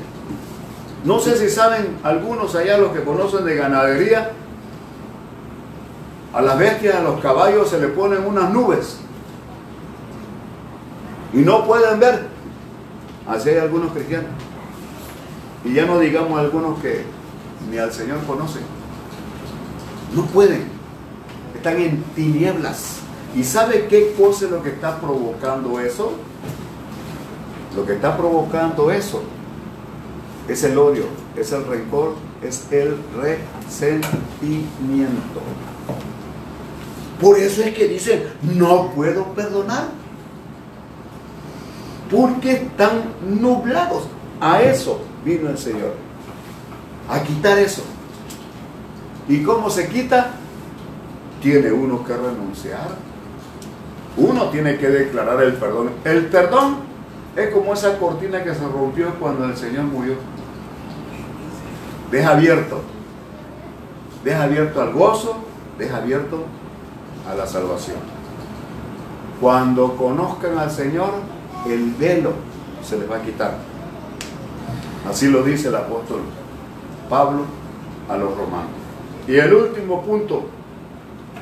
No 1.05 1.19
sé 1.19 1.37
si 1.37 1.51
saben 1.51 1.99
algunos 2.05 2.55
allá 2.55 2.79
los 2.79 2.93
que 2.93 3.03
conocen 3.03 3.45
de 3.45 3.57
ganadería, 3.57 4.31
a 6.33 6.41
las 6.41 6.59
bestias, 6.59 6.95
a 6.95 7.03
los 7.03 7.21
caballos 7.21 7.69
se 7.69 7.81
le 7.81 7.89
ponen 7.89 8.25
unas 8.25 8.51
nubes 8.53 8.99
y 11.33 11.39
no 11.39 11.67
pueden 11.67 11.99
ver. 11.99 12.29
Así 13.27 13.51
hay 13.51 13.59
algunos 13.59 13.93
cristianos. 13.93 14.31
Y 15.65 15.75
ya 15.75 15.87
no 15.87 15.99
digamos 15.99 16.39
algunos 16.39 16.79
que 16.81 17.05
ni 17.69 17.79
al 17.79 17.93
Señor 17.93 18.23
conocen. 18.27 18.63
No 20.15 20.25
pueden. 20.27 20.69
Están 21.55 21.81
en 21.81 22.03
tinieblas. 22.15 23.01
¿Y 23.35 23.43
sabe 23.43 23.87
qué 23.89 24.15
cosa 24.17 24.45
es 24.45 24.51
lo 24.53 24.63
que 24.63 24.71
está 24.71 25.01
provocando 25.01 25.81
eso? 25.81 26.13
Lo 27.77 27.85
que 27.85 27.95
está 27.95 28.17
provocando 28.17 28.91
eso 28.91 29.23
es 30.49 30.65
el 30.65 30.79
odio, 30.79 31.05
es 31.37 31.53
el 31.53 31.67
rencor, 31.67 32.15
es 32.43 32.67
el 32.73 32.97
resentimiento. 33.21 35.43
Por 37.21 37.39
eso 37.39 37.63
es 37.63 37.75
que 37.75 37.89
dicen, 37.89 38.25
no 38.43 38.91
puedo 38.93 39.25
perdonar. 39.35 39.89
Porque 42.11 42.53
están 42.53 43.03
nublados. 43.29 44.05
A 44.41 44.63
eso 44.63 45.01
vino 45.25 45.51
el 45.51 45.59
Señor. 45.59 45.95
A 47.09 47.23
quitar 47.23 47.59
eso. 47.59 47.83
¿Y 49.29 49.43
cómo 49.43 49.69
se 49.69 49.89
quita? 49.89 50.31
Tiene 51.43 51.73
uno 51.73 52.05
que 52.05 52.17
renunciar. 52.17 52.97
Uno 54.17 54.49
tiene 54.49 54.79
que 54.79 54.89
declarar 54.89 55.43
el 55.43 55.55
perdón. 55.55 55.91
El 56.05 56.27
perdón 56.27 56.88
es 57.37 57.51
como 57.51 57.73
esa 57.73 57.99
cortina 57.99 58.43
que 58.43 58.55
se 58.55 58.67
rompió 58.67 59.15
cuando 59.21 59.45
el 59.45 59.57
Señor 59.57 59.85
murió. 59.85 60.15
Deja 62.11 62.31
abierto. 62.31 62.81
Deja 64.25 64.45
abierto 64.45 64.83
al 64.83 64.93
gozo, 64.93 65.37
deja 65.79 65.99
abierto 65.99 66.45
a 67.31 67.35
la 67.35 67.47
salvación. 67.47 67.99
Cuando 69.41 69.97
conozcan 69.97 70.59
al 70.59 70.71
Señor, 70.71 71.11
el 71.67 71.95
velo 71.95 72.33
se 72.83 72.99
les 72.99 73.11
va 73.11 73.17
a 73.17 73.23
quitar. 73.23 73.55
Así 75.09 75.29
lo 75.29 75.43
dice 75.43 75.69
el 75.69 75.77
apóstol 75.77 76.21
Pablo 77.09 77.45
a 78.09 78.17
los 78.17 78.37
romanos. 78.37 78.71
Y 79.27 79.37
el 79.37 79.53
último 79.55 80.03
punto, 80.03 80.47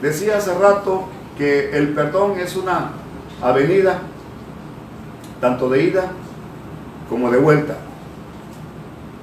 decía 0.03 0.39
hace 0.39 0.55
rato 0.55 1.05
que 1.39 1.77
el 1.77 1.95
perdón 1.95 2.39
es 2.39 2.57
una 2.57 2.91
avenida, 3.43 4.01
tanto 5.47 5.69
de 5.69 5.85
ida 5.85 6.11
como 7.09 7.31
de 7.31 7.39
vuelta. 7.39 7.77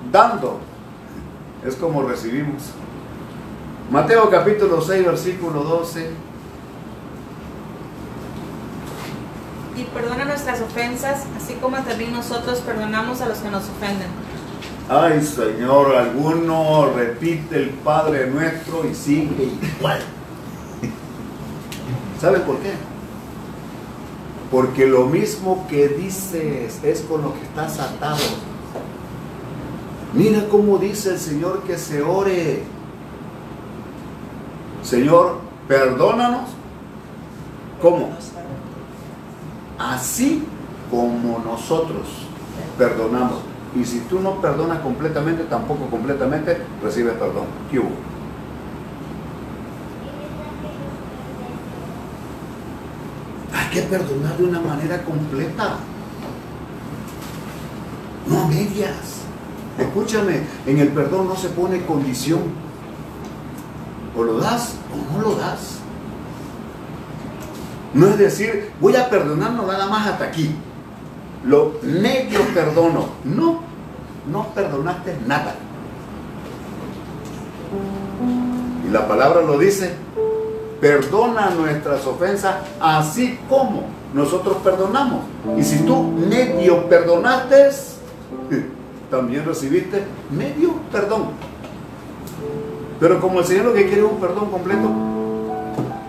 Dando 0.10 0.62
es 1.66 1.76
como 1.76 2.02
recibimos. 2.04 2.64
Mateo 3.92 4.30
capítulo 4.30 4.82
6, 4.82 5.06
versículo 5.06 5.64
12. 5.64 6.12
Y 9.76 9.84
perdona 9.84 10.24
nuestras 10.24 10.62
ofensas, 10.62 11.26
así 11.36 11.56
como 11.56 11.76
también 11.80 12.14
nosotros 12.14 12.60
perdonamos 12.60 13.20
a 13.20 13.26
los 13.26 13.40
que 13.40 13.50
nos 13.50 13.64
ofenden. 13.64 14.08
Ay 14.88 15.22
Señor, 15.22 15.94
alguno 15.94 16.90
repite 16.96 17.58
el 17.58 17.70
Padre 17.72 18.28
nuestro 18.28 18.86
y 18.90 18.96
sigue 18.96 19.52
igual. 19.78 20.00
¿Sabe 22.22 22.40
por 22.40 22.60
qué? 22.60 22.93
Porque 24.54 24.86
lo 24.86 25.08
mismo 25.08 25.66
que 25.68 25.88
dices 25.88 26.80
es 26.84 27.02
con 27.02 27.24
lo 27.24 27.34
que 27.34 27.42
estás 27.42 27.80
atado. 27.80 28.22
Mira 30.14 30.48
cómo 30.48 30.78
dice 30.78 31.10
el 31.10 31.18
Señor 31.18 31.64
que 31.64 31.76
se 31.76 32.04
ore. 32.04 32.62
Señor, 34.84 35.40
perdónanos. 35.68 36.52
¿Cómo? 37.82 38.12
Así 39.80 40.44
como 40.92 41.40
nosotros 41.40 42.08
perdonamos. 42.78 43.40
Y 43.76 43.84
si 43.86 44.02
tú 44.02 44.20
no 44.20 44.40
perdonas 44.40 44.82
completamente, 44.82 45.46
tampoco 45.46 45.88
completamente 45.88 46.60
recibes 46.84 47.14
perdón. 47.16 47.46
¿Qué 47.72 47.80
hubo? 47.80 47.90
Hay 53.52 53.63
que 53.74 53.82
perdonar 53.82 54.38
de 54.38 54.44
una 54.44 54.62
manera 54.62 55.04
completa. 55.04 55.78
No 58.28 58.44
a 58.44 58.48
medias. 58.48 59.24
Escúchame, 59.78 60.44
en 60.68 60.78
el 60.78 60.90
perdón 60.90 61.28
no 61.28 61.36
se 61.36 61.50
pone 61.50 61.84
condición. 61.86 62.42
O 64.16 64.24
lo 64.24 64.38
das 64.38 64.76
o 64.94 65.14
no 65.14 65.22
lo 65.22 65.36
das. 65.36 65.80
No 67.96 68.08
es 68.08 68.18
decir, 68.18 68.72
voy 68.80 68.96
a 68.96 69.10
perdonarnos 69.10 69.66
nada 69.66 69.88
más 69.88 70.08
hasta 70.08 70.26
aquí. 70.26 70.56
Lo 71.44 71.74
medio 71.82 72.42
perdono. 72.54 73.10
No, 73.24 73.60
no 74.32 74.48
perdonaste 74.54 75.18
nada. 75.28 75.56
Y 78.88 78.92
la 78.92 79.08
palabra 79.08 79.42
lo 79.42 79.58
dice, 79.58 79.96
perdona 80.84 81.50
nuestras 81.52 82.06
ofensas 82.06 82.56
así 82.82 83.40
como 83.48 83.84
nosotros 84.14 84.58
perdonamos. 84.62 85.22
Y 85.58 85.64
si 85.64 85.78
tú 85.86 86.04
medio 86.04 86.90
perdonaste, 86.90 87.70
también 89.10 89.46
recibiste 89.46 90.04
medio 90.30 90.74
perdón. 90.92 91.28
Pero 93.00 93.22
como 93.22 93.40
el 93.40 93.46
Señor 93.46 93.68
lo 93.68 93.74
que 93.74 93.86
quiere 93.86 94.02
es 94.02 94.12
un 94.12 94.20
perdón 94.20 94.52
completo, 94.52 94.90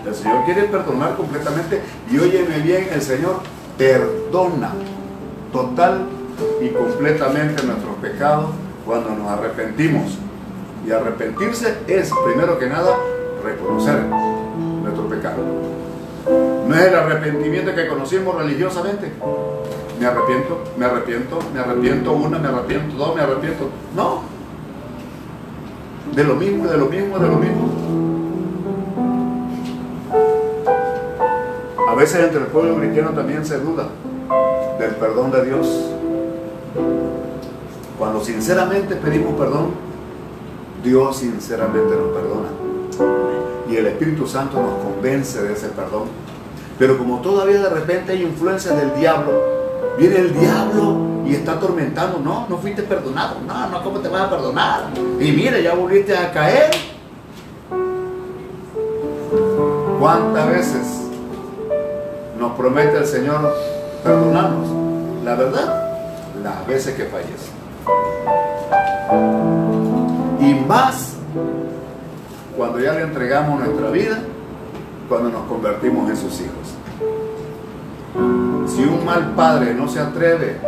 el 0.08 0.12
Señor 0.12 0.44
quiere 0.44 0.64
perdonar 0.64 1.14
completamente 1.16 1.80
y 2.10 2.18
óyeme 2.18 2.58
bien, 2.58 2.88
el 2.92 3.00
Señor 3.00 3.37
perdona 3.78 4.72
total 5.52 6.00
y 6.60 6.70
completamente 6.70 7.62
nuestros 7.62 7.94
pecados 8.02 8.46
cuando 8.84 9.10
nos 9.10 9.28
arrepentimos. 9.28 10.18
Y 10.84 10.90
arrepentirse 10.90 11.76
es, 11.87 12.10
primero 12.26 12.58
que 12.58 12.66
nada, 12.66 12.90
reconocer 13.44 14.02
no 15.32 16.74
es 16.74 16.87
el 16.87 16.94
arrepentimiento 16.94 17.74
que 17.74 17.87
conocimos 17.87 18.34
religiosamente. 18.37 19.12
Me 19.98 20.06
arrepiento, 20.06 20.64
me 20.76 20.87
arrepiento, 20.87 21.38
me 21.52 21.60
arrepiento 21.60 22.12
una, 22.12 22.38
me 22.38 22.48
arrepiento 22.48 22.96
dos, 22.96 23.14
me 23.14 23.22
arrepiento. 23.22 23.68
No. 23.94 24.22
De 26.14 26.24
lo 26.24 26.34
mismo, 26.34 26.66
de 26.66 26.76
lo 26.76 26.87
mismo, 26.87 27.18
de 27.18 27.28
lo 27.28 27.37
mismo. 27.37 27.84
A 31.88 31.94
veces 31.94 32.24
entre 32.24 32.40
el 32.40 32.46
pueblo 32.48 32.76
cristiano 32.76 33.10
también 33.10 33.44
se 33.44 33.58
duda 33.58 33.88
del 34.78 34.96
perdón 34.96 35.30
de 35.30 35.44
Dios. 35.44 35.90
Cuando 37.98 38.22
sinceramente 38.24 38.96
pedimos 38.96 39.34
perdón, 39.34 39.70
Dios 40.82 41.16
sinceramente 41.18 41.94
nos 41.94 42.08
perdona. 42.08 43.53
Y 43.70 43.77
el 43.77 43.87
Espíritu 43.87 44.27
Santo 44.27 44.61
nos 44.61 44.85
convence 44.85 45.42
de 45.42 45.53
ese 45.53 45.68
perdón. 45.68 46.09
Pero 46.79 46.98
como 46.98 47.20
todavía 47.20 47.61
de 47.61 47.70
repente 47.70 48.12
hay 48.12 48.22
influencias 48.22 48.77
del 48.77 48.94
diablo, 48.94 49.33
viene 49.98 50.16
el 50.16 50.38
diablo 50.38 50.96
y 51.27 51.35
está 51.35 51.53
atormentando. 51.53 52.18
No, 52.18 52.46
no 52.48 52.59
fuiste 52.59 52.83
perdonado. 52.83 53.37
No, 53.46 53.68
no, 53.68 53.83
¿cómo 53.83 54.00
te 54.00 54.09
vas 54.09 54.22
a 54.22 54.31
perdonar? 54.31 54.90
Y 55.20 55.33
mira, 55.33 55.59
ya 55.61 55.74
volviste 55.74 56.16
a 56.16 56.33
caer. 56.33 56.70
¿Cuántas 59.98 60.48
veces 60.48 61.00
nos 62.38 62.53
promete 62.53 62.98
el 62.98 63.07
Señor 63.07 63.55
perdonarnos? 64.03 64.68
La 65.24 65.35
verdad, 65.35 65.85
las 66.42 66.66
veces 66.66 66.94
que 66.94 67.05
fallece. 67.05 67.50
Y 70.40 70.55
más 70.66 71.14
cuando 72.56 72.80
ya 72.80 72.92
le 72.92 73.02
entregamos 73.02 73.60
nuestra 73.60 73.90
vida, 73.90 74.18
cuando 75.08 75.30
nos 75.30 75.46
convertimos 75.46 76.08
en 76.10 76.16
sus 76.16 76.40
hijos. 76.40 76.74
Si 78.66 78.82
un 78.82 79.04
mal 79.04 79.32
padre 79.34 79.74
no 79.74 79.88
se 79.88 80.00
atreve 80.00 80.58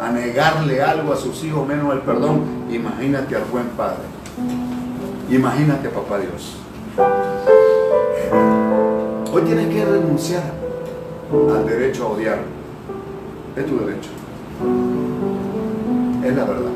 a 0.00 0.10
negarle 0.10 0.82
algo 0.82 1.12
a 1.12 1.16
sus 1.16 1.42
hijos 1.44 1.66
menos 1.66 1.92
el 1.92 2.00
perdón, 2.00 2.42
imagínate 2.70 3.36
al 3.36 3.44
buen 3.44 3.66
padre. 3.68 4.02
Imagínate, 5.30 5.88
papá 5.88 6.18
Dios. 6.18 6.56
Hoy 9.32 9.42
tienes 9.42 9.68
que 9.68 9.84
renunciar 9.84 10.42
al 11.32 11.66
derecho 11.66 12.04
a 12.04 12.08
odiar. 12.08 12.38
Es 13.56 13.66
tu 13.66 13.78
derecho. 13.78 14.10
Es 16.24 16.36
la 16.36 16.44
verdad. 16.44 16.70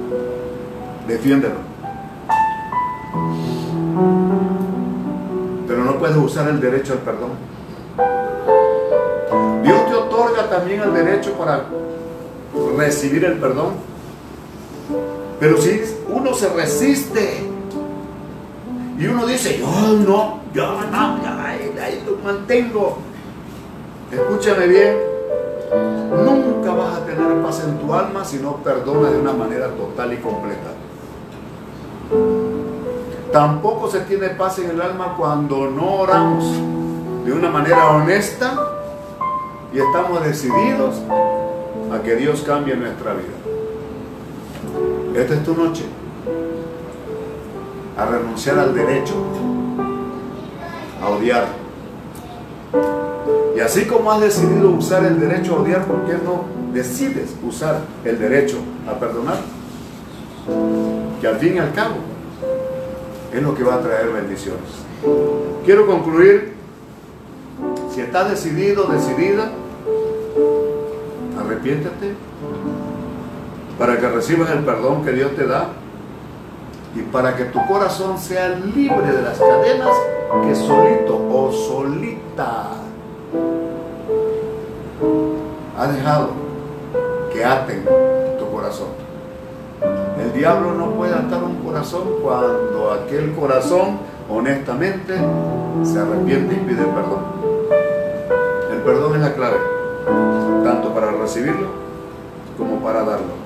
Defiéndelo. 1.09 1.72
Puedes 6.03 6.17
usar 6.17 6.49
el 6.49 6.61
derecho 6.61 6.95
al 6.95 6.99
perdón. 6.99 7.31
Dios 9.63 9.87
te 9.89 9.95
otorga 9.95 10.51
también 10.51 10.81
el 10.81 10.93
derecho 10.93 11.33
para 11.35 11.67
recibir 12.77 13.25
el 13.25 13.39
perdón. 13.39 13.75
Pero 15.39 15.59
si 15.59 15.81
uno 16.09 16.35
se 16.35 16.49
resiste 16.49 17.45
y 18.99 19.07
uno 19.07 19.27
dice, 19.27 19.61
yo 19.61 19.69
no, 20.05 20.41
yo 20.53 20.81
no, 20.91 21.21
ahí 21.81 22.03
lo 22.05 22.17
mantengo. 22.25 22.99
Escúchame 24.11 24.67
bien, 24.67 24.97
nunca 26.25 26.75
vas 26.75 26.97
a 26.97 27.07
tener 27.07 27.43
paz 27.45 27.63
en 27.65 27.79
tu 27.79 27.95
alma 27.95 28.25
si 28.25 28.39
no 28.39 28.57
perdonas 28.57 29.13
de 29.13 29.21
una 29.21 29.35
manera 29.35 29.69
total 29.69 30.13
y 30.15 30.17
completa. 30.17 30.73
Tampoco 33.33 33.91
se 33.91 34.01
tiene 34.01 34.29
paz 34.29 34.59
en 34.59 34.69
el 34.69 34.83
alma 34.83 35.15
cuando 35.17 35.71
no 35.71 36.01
oramos 36.01 36.45
de 37.25 37.33
una 37.33 37.49
manera 37.49 37.93
honesta 37.93 38.55
y 39.73 39.79
estamos 39.79 40.23
decididos 40.23 40.97
a 41.91 42.03
que 42.03 42.15
Dios 42.17 42.43
cambie 42.43 42.77
nuestra 42.77 43.15
vida. 43.15 43.33
Esta 45.19 45.35
es 45.35 45.45
tu 45.45 45.55
noche. 45.55 45.85
A 47.97 48.05
renunciar 48.05 48.59
al 48.59 48.75
derecho 48.75 49.15
a 51.03 51.09
odiar. 51.09 51.47
Y 53.57 53.61
así 53.61 53.87
como 53.87 54.13
has 54.13 54.21
decidido 54.21 54.69
usar 54.71 55.07
el 55.07 55.19
derecho 55.19 55.57
a 55.57 55.61
odiar, 55.63 55.87
¿por 55.87 56.05
qué 56.05 56.19
no 56.23 56.45
decides 56.75 57.35
usar 57.43 57.81
el 58.05 58.19
derecho 58.19 58.59
a 58.87 58.93
perdonar? 58.93 59.39
Que 61.19 61.29
al 61.29 61.37
fin 61.39 61.57
y 61.57 61.59
al 61.59 61.73
cabo 61.73 62.12
es 63.33 63.43
lo 63.43 63.55
que 63.55 63.65
va 63.65 63.77
a 63.77 63.81
traer 63.81 64.11
bendiciones. 64.11 64.69
Quiero 65.65 65.87
concluir, 65.87 66.53
si 67.95 68.01
estás 68.01 68.31
decidido, 68.31 68.87
decidida, 68.87 69.51
arrepiéntete 71.39 72.15
para 73.79 73.99
que 73.99 74.09
recibas 74.09 74.51
el 74.51 74.61
perdón 74.61 75.05
que 75.05 75.13
Dios 75.13 75.35
te 75.35 75.47
da 75.47 75.69
y 76.95 77.01
para 77.01 77.37
que 77.37 77.47
tu 77.47 77.59
corazón 77.67 78.19
sea 78.19 78.51
libre 78.51 79.13
de 79.13 79.23
las 79.23 79.39
cadenas 79.39 79.97
que 80.47 80.55
solito 80.55 81.17
o 81.31 81.53
solita 81.53 82.69
ha 85.79 85.87
dejado 85.87 86.31
que 87.33 87.45
aten 87.45 87.85
tu 88.39 88.51
corazón. 88.51 89.02
Diablo 90.35 90.75
no 90.75 90.91
puede 90.93 91.15
atar 91.15 91.43
un 91.43 91.57
corazón 91.57 92.03
cuando 92.23 92.91
aquel 92.93 93.33
corazón 93.33 93.99
honestamente 94.31 95.15
se 95.83 95.99
arrepiente 95.99 96.55
y 96.55 96.59
pide 96.59 96.85
perdón. 96.85 97.25
El 98.73 98.79
perdón 98.79 99.17
es 99.17 99.21
la 99.21 99.35
clave, 99.35 99.59
tanto 100.65 100.95
para 100.95 101.13
recibirlo 101.13 101.69
como 102.57 102.81
para 102.81 103.05
darlo. 103.05 103.43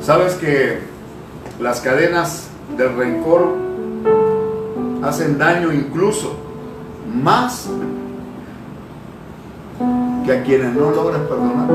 ¿Sabes 0.00 0.34
que 0.34 0.78
las 1.60 1.80
cadenas 1.80 2.48
del 2.76 2.96
rencor 2.96 3.48
hacen 5.02 5.38
daño 5.38 5.72
incluso 5.72 6.36
más 7.22 7.68
que 10.24 10.32
a 10.32 10.42
quienes 10.42 10.74
no 10.74 10.90
logran 10.90 11.22
perdonar? 11.26 11.68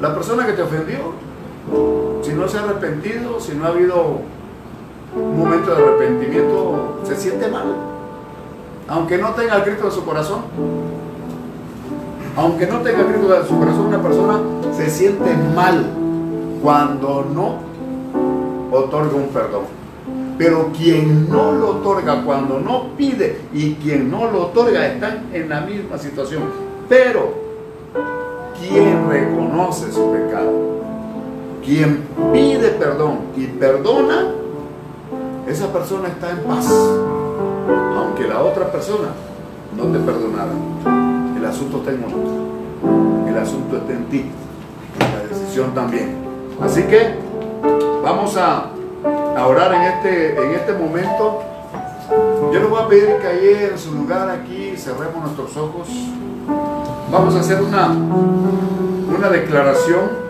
La 0.00 0.14
persona 0.14 0.46
que 0.46 0.52
te 0.52 0.62
ofendió, 0.62 1.25
si 2.22 2.32
no 2.32 2.48
se 2.48 2.58
ha 2.58 2.62
arrepentido, 2.62 3.40
si 3.40 3.54
no 3.54 3.64
ha 3.64 3.68
habido 3.68 4.20
un 5.14 5.38
momento 5.38 5.74
de 5.74 5.82
arrepentimiento, 5.82 7.00
se 7.04 7.16
siente 7.16 7.48
mal. 7.48 7.74
Aunque 8.88 9.18
no 9.18 9.30
tenga 9.30 9.56
el 9.56 9.62
Cristo 9.62 9.86
en 9.86 9.92
su 9.92 10.04
corazón. 10.04 10.40
Aunque 12.36 12.66
no 12.66 12.80
tenga 12.80 13.00
el 13.00 13.06
Cristo 13.06 13.34
en 13.34 13.46
su 13.46 13.58
corazón, 13.58 13.86
una 13.86 14.02
persona 14.02 14.38
se 14.76 14.90
siente 14.90 15.34
mal 15.54 15.86
cuando 16.62 17.26
no 17.34 17.56
otorga 18.76 19.16
un 19.16 19.28
perdón. 19.28 19.62
Pero 20.38 20.70
quien 20.76 21.30
no 21.30 21.52
lo 21.52 21.70
otorga, 21.70 22.22
cuando 22.22 22.60
no 22.60 22.94
pide 22.96 23.40
y 23.54 23.74
quien 23.74 24.10
no 24.10 24.30
lo 24.30 24.48
otorga, 24.48 24.86
están 24.86 25.26
en 25.32 25.48
la 25.48 25.62
misma 25.62 25.96
situación. 25.96 26.42
Pero 26.88 27.32
quien 28.58 29.08
reconoce 29.08 29.90
su 29.90 30.12
pecado, 30.12 30.75
quien 31.66 32.04
pide 32.32 32.68
perdón 32.70 33.18
y 33.36 33.46
perdona, 33.46 34.28
esa 35.48 35.72
persona 35.72 36.08
está 36.08 36.30
en 36.30 36.38
paz. 36.44 36.66
Aunque 37.98 38.28
la 38.28 38.40
otra 38.40 38.70
persona 38.70 39.08
no 39.76 39.84
te 39.86 39.98
perdonara. 39.98 40.52
El 41.36 41.44
asunto 41.44 41.78
está 41.78 41.90
en 41.90 42.04
uno. 42.04 43.28
El 43.28 43.36
asunto 43.36 43.78
está 43.78 43.92
en 43.92 44.04
ti. 44.06 44.24
La 45.00 45.28
decisión 45.28 45.74
también. 45.74 46.16
Así 46.62 46.84
que 46.84 47.16
vamos 48.02 48.36
a, 48.36 48.70
orar 49.44 49.74
en 49.74 49.82
este, 49.82 50.36
en 50.36 50.52
este 50.52 50.72
momento. 50.72 51.42
Yo 52.52 52.60
les 52.60 52.70
voy 52.70 52.80
a 52.80 52.88
pedir 52.88 53.16
que 53.16 53.26
ahí 53.26 53.68
en 53.72 53.78
su 53.78 53.92
lugar 53.92 54.30
aquí 54.30 54.74
cerremos 54.76 55.20
nuestros 55.20 55.56
ojos. 55.56 55.88
Vamos 57.10 57.34
a 57.34 57.40
hacer 57.40 57.60
una, 57.60 57.88
una 57.88 59.28
declaración 59.30 60.25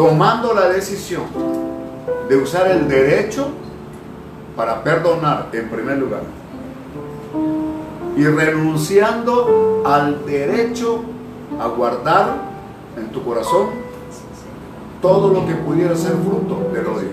tomando 0.00 0.54
la 0.54 0.70
decisión 0.70 1.24
de 2.26 2.34
usar 2.34 2.70
el 2.70 2.88
derecho 2.88 3.48
para 4.56 4.82
perdonar 4.82 5.50
en 5.52 5.68
primer 5.68 5.98
lugar 5.98 6.22
y 8.16 8.24
renunciando 8.24 9.82
al 9.84 10.24
derecho 10.24 11.02
a 11.60 11.66
guardar 11.68 12.34
en 12.96 13.08
tu 13.08 13.22
corazón 13.22 13.66
todo 15.02 15.34
lo 15.34 15.46
que 15.46 15.52
pudiera 15.56 15.94
ser 15.94 16.12
fruto 16.12 16.70
del 16.72 16.86
odio, 16.86 17.10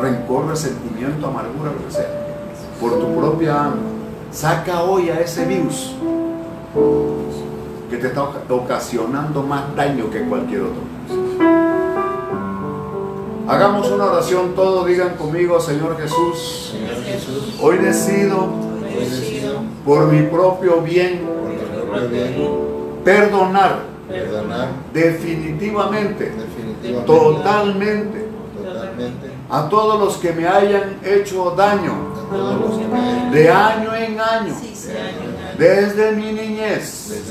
rencor, 0.00 0.46
resentimiento, 0.46 1.26
amargura, 1.26 1.72
lo 1.72 1.86
que 1.86 1.92
sea, 1.92 2.08
por 2.80 2.98
tu 2.98 3.14
propia 3.14 3.64
alma. 3.64 3.82
Saca 4.32 4.82
hoy 4.82 5.10
a 5.10 5.20
ese 5.20 5.44
virus 5.44 5.94
que 7.90 7.98
te 7.98 8.06
está 8.06 8.22
ocasionando 8.48 9.42
más 9.42 9.76
daño 9.76 10.08
que 10.08 10.22
cualquier 10.22 10.62
otro. 10.62 11.25
Hagamos 13.48 13.90
una 13.90 14.06
oración, 14.06 14.54
todos 14.54 14.86
digan 14.86 15.16
conmigo, 15.16 15.60
Señor 15.60 15.96
Jesús, 15.98 16.74
hoy 17.60 17.78
decido 17.78 18.48
por 19.84 20.06
mi 20.06 20.22
propio 20.22 20.80
bien 20.80 21.20
perdonar 23.04 23.82
definitivamente, 24.92 26.32
totalmente 27.06 28.26
a 29.48 29.68
todos 29.68 30.00
los 30.00 30.16
que 30.16 30.32
me 30.32 30.48
hayan 30.48 30.98
hecho 31.04 31.54
daño 31.56 31.94
de 33.30 33.48
año 33.48 33.94
en 33.94 34.20
año, 34.20 34.54
desde 35.56 36.12
mi 36.12 36.32
niñez 36.32 37.22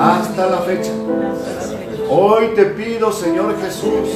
hasta 0.00 0.46
la 0.46 0.58
fecha. 0.58 0.90
Hoy 2.08 2.48
te 2.56 2.64
pido, 2.64 3.12
Señor 3.12 3.54
Jesús, 3.60 4.08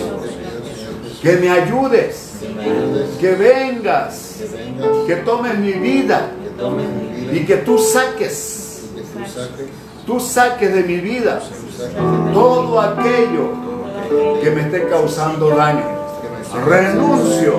que 1.25 1.39
me 1.39 1.49
ayudes, 1.49 2.37
que 2.39 2.49
me 2.51 2.64
ayudes, 2.64 3.11
que 3.18 3.31
vengas, 3.35 4.37
que 4.39 4.47
vengas, 4.47 5.07
que 5.07 5.16
tomes 5.16 5.59
mi 5.59 5.72
vida. 5.72 6.31
Que 6.43 6.51
tomes 6.51 6.87
mi 6.87 7.16
vida. 7.16 7.33
Y 7.33 7.47
que 7.47 7.57
tú 7.57 7.79
saques, 7.79 8.91
que 8.95 9.01
tú 9.01 9.18
saques, 9.27 9.66
tú 10.07 10.20
saques 10.20 10.75
de 10.75 10.83
mi 10.83 10.99
vida 10.99 11.41
todo 12.35 12.79
aquello 12.79 13.53
que 14.43 14.51
me 14.51 14.61
esté 14.61 14.87
causando 14.87 15.49
daño. 15.57 15.87
Renuncio 16.66 17.55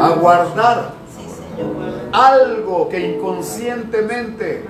a 0.00 0.08
guardar 0.18 0.94
algo 2.10 2.88
que 2.88 3.16
inconscientemente, 3.16 4.64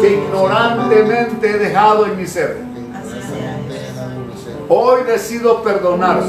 que 0.00 0.12
ignorantemente 0.14 1.48
he 1.48 1.58
dejado 1.58 2.06
en 2.06 2.16
mi 2.16 2.26
ser. 2.26 2.56
Hoy 4.68 5.04
decido 5.04 5.62
perdonar 5.62 6.24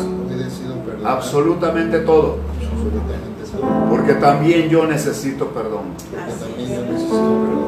absolutamente 1.03 1.99
todo, 1.99 2.37
porque 3.89 4.13
también 4.15 4.69
yo 4.69 4.85
necesito 4.85 5.47
perdón. 5.47 5.85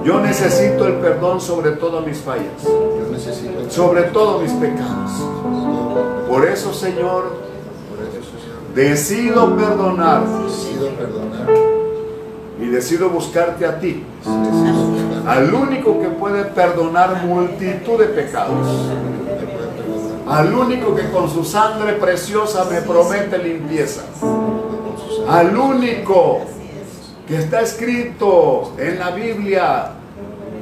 Yo 0.03 0.19
necesito 0.21 0.87
el 0.87 0.93
perdón 0.95 1.41
sobre 1.41 1.71
todas 1.71 2.05
mis 2.05 2.17
fallas, 2.17 2.63
sobre 3.69 4.03
todos 4.03 4.41
mis 4.41 4.51
pecados. 4.53 5.11
Por 6.27 6.45
eso, 6.45 6.73
Señor, 6.73 7.49
decido 8.75 9.55
perdonar. 9.55 10.23
y 12.61 12.65
decido 12.67 13.09
buscarte 13.09 13.65
a 13.65 13.79
ti, 13.79 14.03
al 15.25 15.53
único 15.53 15.99
que 16.01 16.09
puede 16.09 16.43
perdonar 16.43 17.23
multitud 17.25 17.97
de 17.99 18.07
pecados. 18.07 18.67
Al 20.29 20.53
único 20.53 20.95
que 20.95 21.09
con 21.09 21.29
su 21.29 21.43
sangre 21.43 21.93
preciosa 21.93 22.65
me 22.65 22.81
promete 22.81 23.37
limpieza, 23.39 24.03
al 25.27 25.57
único 25.57 26.41
que 27.27 27.37
está 27.37 27.61
escrito 27.61 28.73
en 28.77 28.99
la 28.99 29.11
Biblia 29.11 29.91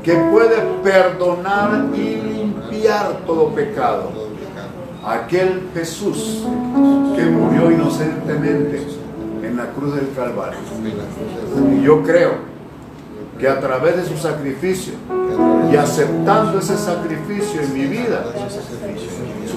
que 0.04 0.16
puede 0.32 0.62
perdonar 0.84 1.86
y 1.94 2.16
limpiar 2.16 3.24
todo 3.26 3.50
pecado. 3.50 4.28
Aquel 5.06 5.70
Jesús 5.74 6.44
que 7.16 7.26
murió 7.26 7.72
inocentemente 7.72 8.88
en 9.44 9.58
la 9.58 9.68
cruz 9.72 9.96
del 9.96 10.14
Calvario. 10.14 10.60
Y 11.74 11.84
yo 11.84 12.04
creo 12.04 12.36
que 13.38 13.48
a 13.48 13.60
través 13.60 13.98
de 13.98 14.06
su 14.06 14.18
sacrificio 14.18 14.94
y 15.72 15.76
aceptando 15.76 16.60
ese 16.60 16.78
sacrificio 16.78 17.62
en 17.62 17.74
mi 17.74 17.86
vida, 17.86 18.26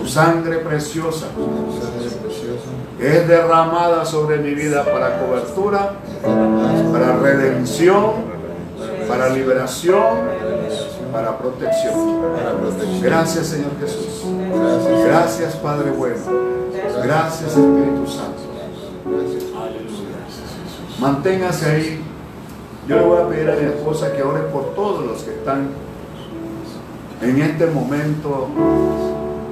su 0.01 0.09
sangre 0.09 0.59
preciosa 0.59 1.27
es 2.99 3.29
derramada 3.29 4.05
sobre 4.05 4.39
mi 4.39 4.55
vida 4.55 4.85
para 4.85 5.19
cobertura, 5.19 5.93
para 6.93 7.17
redención, 7.17 8.13
para 9.09 9.29
liberación, 9.29 10.01
para 11.13 11.37
protección. 11.37 12.21
Gracias 13.03 13.49
Señor 13.49 13.73
Jesús. 13.79 14.25
Gracias 15.05 15.57
Padre 15.57 15.91
bueno. 15.91 16.17
Gracias 17.03 17.51
Espíritu 17.51 18.07
Santo. 18.07 18.41
Manténgase 20.99 21.71
ahí. 21.71 22.05
Yo 22.89 22.97
le 22.97 23.03
voy 23.03 23.23
a 23.23 23.29
pedir 23.29 23.51
a 23.51 23.57
mi 23.57 23.67
esposa 23.67 24.13
que 24.13 24.23
ore 24.23 24.41
por 24.45 24.75
todos 24.75 25.05
los 25.05 25.23
que 25.23 25.31
están 25.31 25.69
en 27.23 27.43
este 27.43 27.67
momento 27.67 28.49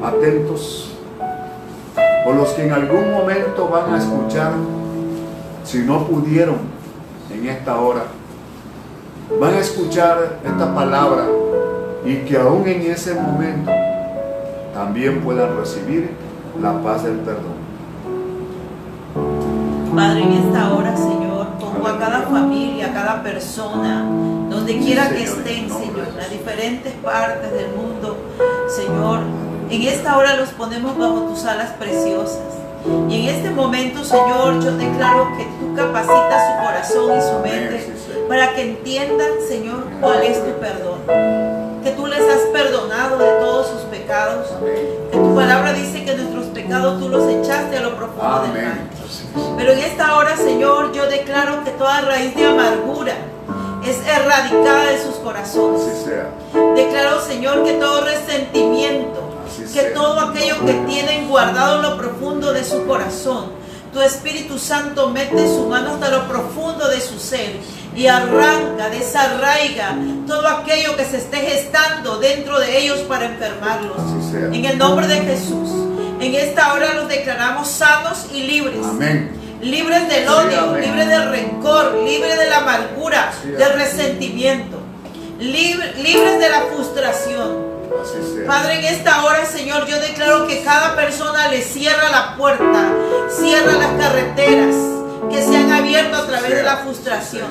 atentos, 0.02 0.92
por 2.24 2.34
los 2.34 2.48
que 2.50 2.66
en 2.66 2.72
algún 2.72 3.12
momento 3.12 3.68
van 3.68 3.94
a 3.94 3.98
escuchar, 3.98 4.52
si 5.64 5.78
no 5.78 6.06
pudieron 6.06 6.56
en 7.32 7.46
esta 7.46 7.78
hora, 7.80 8.04
van 9.40 9.54
a 9.54 9.58
escuchar 9.58 10.38
esta 10.44 10.74
palabra 10.74 11.26
y 12.04 12.16
que 12.18 12.38
aún 12.38 12.66
en 12.66 12.90
ese 12.90 13.14
momento 13.14 13.70
también 14.72 15.20
puedan 15.20 15.56
recibir 15.56 16.10
la 16.60 16.80
paz 16.82 17.04
del 17.04 17.16
perdón. 17.18 17.58
Padre, 19.94 20.22
en 20.22 20.32
esta 20.32 20.74
hora, 20.74 20.96
Señor, 20.96 21.48
pongo 21.58 21.88
a 21.88 21.98
cada 21.98 22.22
familia, 22.22 22.86
a 22.86 22.92
cada 22.92 23.22
persona, 23.22 24.04
donde 24.48 24.78
quiera 24.78 25.08
que 25.10 25.24
estén, 25.24 25.68
Señor, 25.68 26.06
en 26.08 26.16
las 26.16 26.30
diferentes 26.30 26.92
partes 26.94 27.52
del 27.52 27.74
mundo, 27.74 28.16
Señor. 28.68 29.47
En 29.70 29.82
esta 29.82 30.16
hora 30.16 30.36
los 30.36 30.48
ponemos 30.50 30.96
bajo 30.96 31.20
tus 31.24 31.44
alas 31.44 31.70
preciosas. 31.78 32.38
Y 33.08 33.28
en 33.28 33.34
este 33.34 33.50
momento, 33.50 34.02
Señor, 34.02 34.62
yo 34.62 34.72
declaro 34.72 35.36
que 35.36 35.44
tú 35.44 35.74
capacitas 35.76 36.42
su 36.46 36.64
corazón 36.64 37.18
y 37.18 37.20
su 37.20 37.38
mente 37.40 37.86
para 38.28 38.54
que 38.54 38.62
entiendan, 38.62 39.28
Señor, 39.46 39.84
cuál 40.00 40.22
es 40.22 40.42
tu 40.42 40.52
perdón. 40.58 41.00
Que 41.82 41.90
tú 41.90 42.06
les 42.06 42.20
has 42.20 42.40
perdonado 42.52 43.18
de 43.18 43.30
todos 43.40 43.66
sus 43.68 43.82
pecados. 43.82 44.46
Que 45.10 45.18
tu 45.18 45.34
palabra 45.34 45.72
dice 45.72 46.04
que 46.04 46.14
nuestros 46.14 46.46
pecados 46.46 46.98
tú 46.98 47.08
los 47.08 47.28
echaste 47.28 47.76
a 47.76 47.82
lo 47.82 47.96
profundo 47.96 48.42
del 48.42 48.64
mar. 48.64 48.78
Pero 49.56 49.72
en 49.72 49.78
esta 49.80 50.16
hora, 50.16 50.36
Señor, 50.36 50.92
yo 50.92 51.06
declaro 51.08 51.64
que 51.64 51.70
toda 51.72 52.00
raíz 52.02 52.34
de 52.34 52.46
amargura 52.46 53.12
es 53.84 54.06
erradicada 54.06 54.90
de 54.92 55.02
sus 55.02 55.16
corazones. 55.16 56.06
Declaro, 56.74 57.20
Señor, 57.20 57.64
que 57.64 57.74
todo 57.74 58.04
resentimiento, 58.04 59.27
que 59.72 59.82
todo 59.94 60.20
aquello 60.20 60.64
que 60.64 60.72
tienen 60.88 61.28
guardado 61.28 61.76
en 61.76 61.82
lo 61.82 61.96
profundo 61.98 62.52
de 62.52 62.64
su 62.64 62.86
corazón, 62.86 63.52
tu 63.92 64.00
Espíritu 64.00 64.58
Santo 64.58 65.08
mete 65.10 65.46
su 65.46 65.66
mano 65.66 65.92
hasta 65.94 66.08
lo 66.10 66.28
profundo 66.28 66.88
de 66.88 67.00
su 67.00 67.18
ser 67.18 67.56
y 67.96 68.06
arranca, 68.06 68.90
desarraiga 68.90 69.96
todo 70.26 70.46
aquello 70.46 70.94
que 70.96 71.04
se 71.04 71.16
esté 71.18 71.38
gestando 71.38 72.18
dentro 72.18 72.58
de 72.60 72.78
ellos 72.78 72.98
para 73.00 73.24
enfermarlos. 73.26 73.96
En 74.52 74.64
el 74.64 74.78
nombre 74.78 75.06
de 75.06 75.20
Jesús, 75.20 75.70
en 76.20 76.34
esta 76.34 76.74
hora 76.74 76.94
los 76.94 77.08
declaramos 77.08 77.66
sanos 77.68 78.26
y 78.32 78.42
libres 78.42 78.84
Amén. 78.84 79.30
libres 79.62 80.08
del 80.08 80.28
odio, 80.28 80.76
libres 80.78 81.08
del 81.08 81.30
rencor, 81.30 81.94
libres 82.04 82.38
de 82.38 82.46
la 82.50 82.58
amargura, 82.58 83.32
Sí, 83.42 83.50
del 83.50 83.72
resentimiento, 83.72 84.78
libre- 85.40 85.94
libres 86.02 86.38
de 86.40 86.48
la 86.50 86.62
frustración. 86.72 87.67
Padre, 88.46 88.78
en 88.78 88.84
esta 88.94 89.24
hora, 89.24 89.44
Señor, 89.44 89.86
yo 89.86 89.98
declaro 90.00 90.46
que 90.46 90.62
cada 90.62 90.94
persona 90.96 91.48
le 91.48 91.62
cierra 91.62 92.10
la 92.10 92.36
puerta, 92.36 92.92
cierra 93.30 93.72
las 93.72 93.92
carreteras 94.00 94.74
que 95.30 95.42
se 95.42 95.56
han 95.56 95.72
abierto 95.72 96.16
a 96.16 96.26
través 96.26 96.54
de 96.54 96.62
la 96.62 96.78
frustración. 96.78 97.48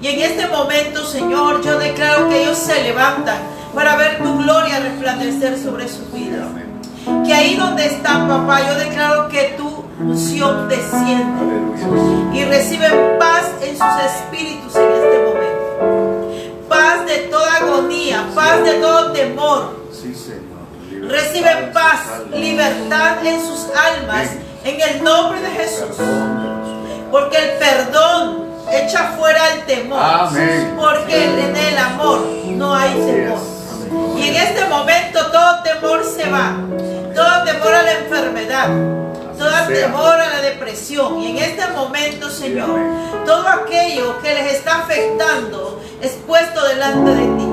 Y 0.00 0.08
en 0.08 0.20
este 0.20 0.46
momento, 0.46 1.04
Señor, 1.04 1.62
yo 1.62 1.78
declaro 1.78 2.28
que 2.28 2.42
ellos 2.42 2.58
se 2.58 2.82
levantan 2.82 3.38
para 3.74 3.96
ver 3.96 4.18
tu 4.18 4.38
gloria 4.38 4.80
resplandecer 4.80 5.58
sobre 5.58 5.88
sus 5.88 6.12
vidas. 6.12 6.42
amén. 6.42 7.24
Que 7.24 7.32
ahí 7.32 7.56
donde 7.56 7.86
están, 7.86 8.28
papá, 8.28 8.60
yo 8.66 8.74
declaro 8.74 9.28
que 9.28 9.54
tu 9.56 9.84
unción 10.00 10.68
desciende 10.68 11.58
y 12.32 12.44
reciben 12.44 13.18
paz 13.18 13.50
en 13.62 13.76
sus 13.76 14.04
espíritus 14.04 14.76
en 14.76 14.97
agonía, 17.58 18.26
paz 18.34 18.62
de 18.62 18.74
todo 18.74 19.12
temor. 19.12 19.84
Sí, 19.92 20.14
Señor. 20.14 21.10
Reciben 21.10 21.58
en 21.58 21.72
paz, 21.72 22.00
libertad 22.32 23.24
en 23.24 23.40
sus 23.40 23.66
almas 23.74 24.28
en 24.64 24.80
el 24.80 25.04
nombre 25.04 25.40
de 25.40 25.48
Jesús. 25.50 25.96
Porque 27.10 27.36
el 27.38 27.58
perdón 27.58 28.48
echa 28.70 29.12
fuera 29.18 29.54
el 29.54 29.66
temor. 29.66 30.00
Amén. 30.02 30.74
Porque 30.78 31.24
en 31.24 31.56
el 31.56 31.78
amor 31.78 32.20
no 32.46 32.74
hay 32.74 32.92
temor. 32.92 33.38
Y 34.16 34.28
en 34.28 34.36
este 34.36 34.64
momento 34.66 35.30
todo 35.30 35.62
temor 35.62 36.04
se 36.04 36.28
va. 36.28 36.56
Todo 37.14 37.44
temor 37.44 37.74
a 37.74 37.82
la 37.82 37.92
enfermedad. 37.92 38.68
Todo 39.38 39.66
temor 39.68 40.14
a 40.14 40.28
la 40.28 40.40
depresión. 40.40 41.20
Y 41.20 41.30
en 41.30 41.38
este 41.38 41.66
momento, 41.68 42.28
Señor, 42.28 42.80
todo 43.24 43.48
aquello 43.48 44.20
que 44.20 44.34
les 44.34 44.54
está 44.54 44.80
afectando 44.80 45.80
es 46.00 46.12
puesto 46.26 46.64
delante 46.66 47.10
de 47.10 47.26
ti. 47.36 47.48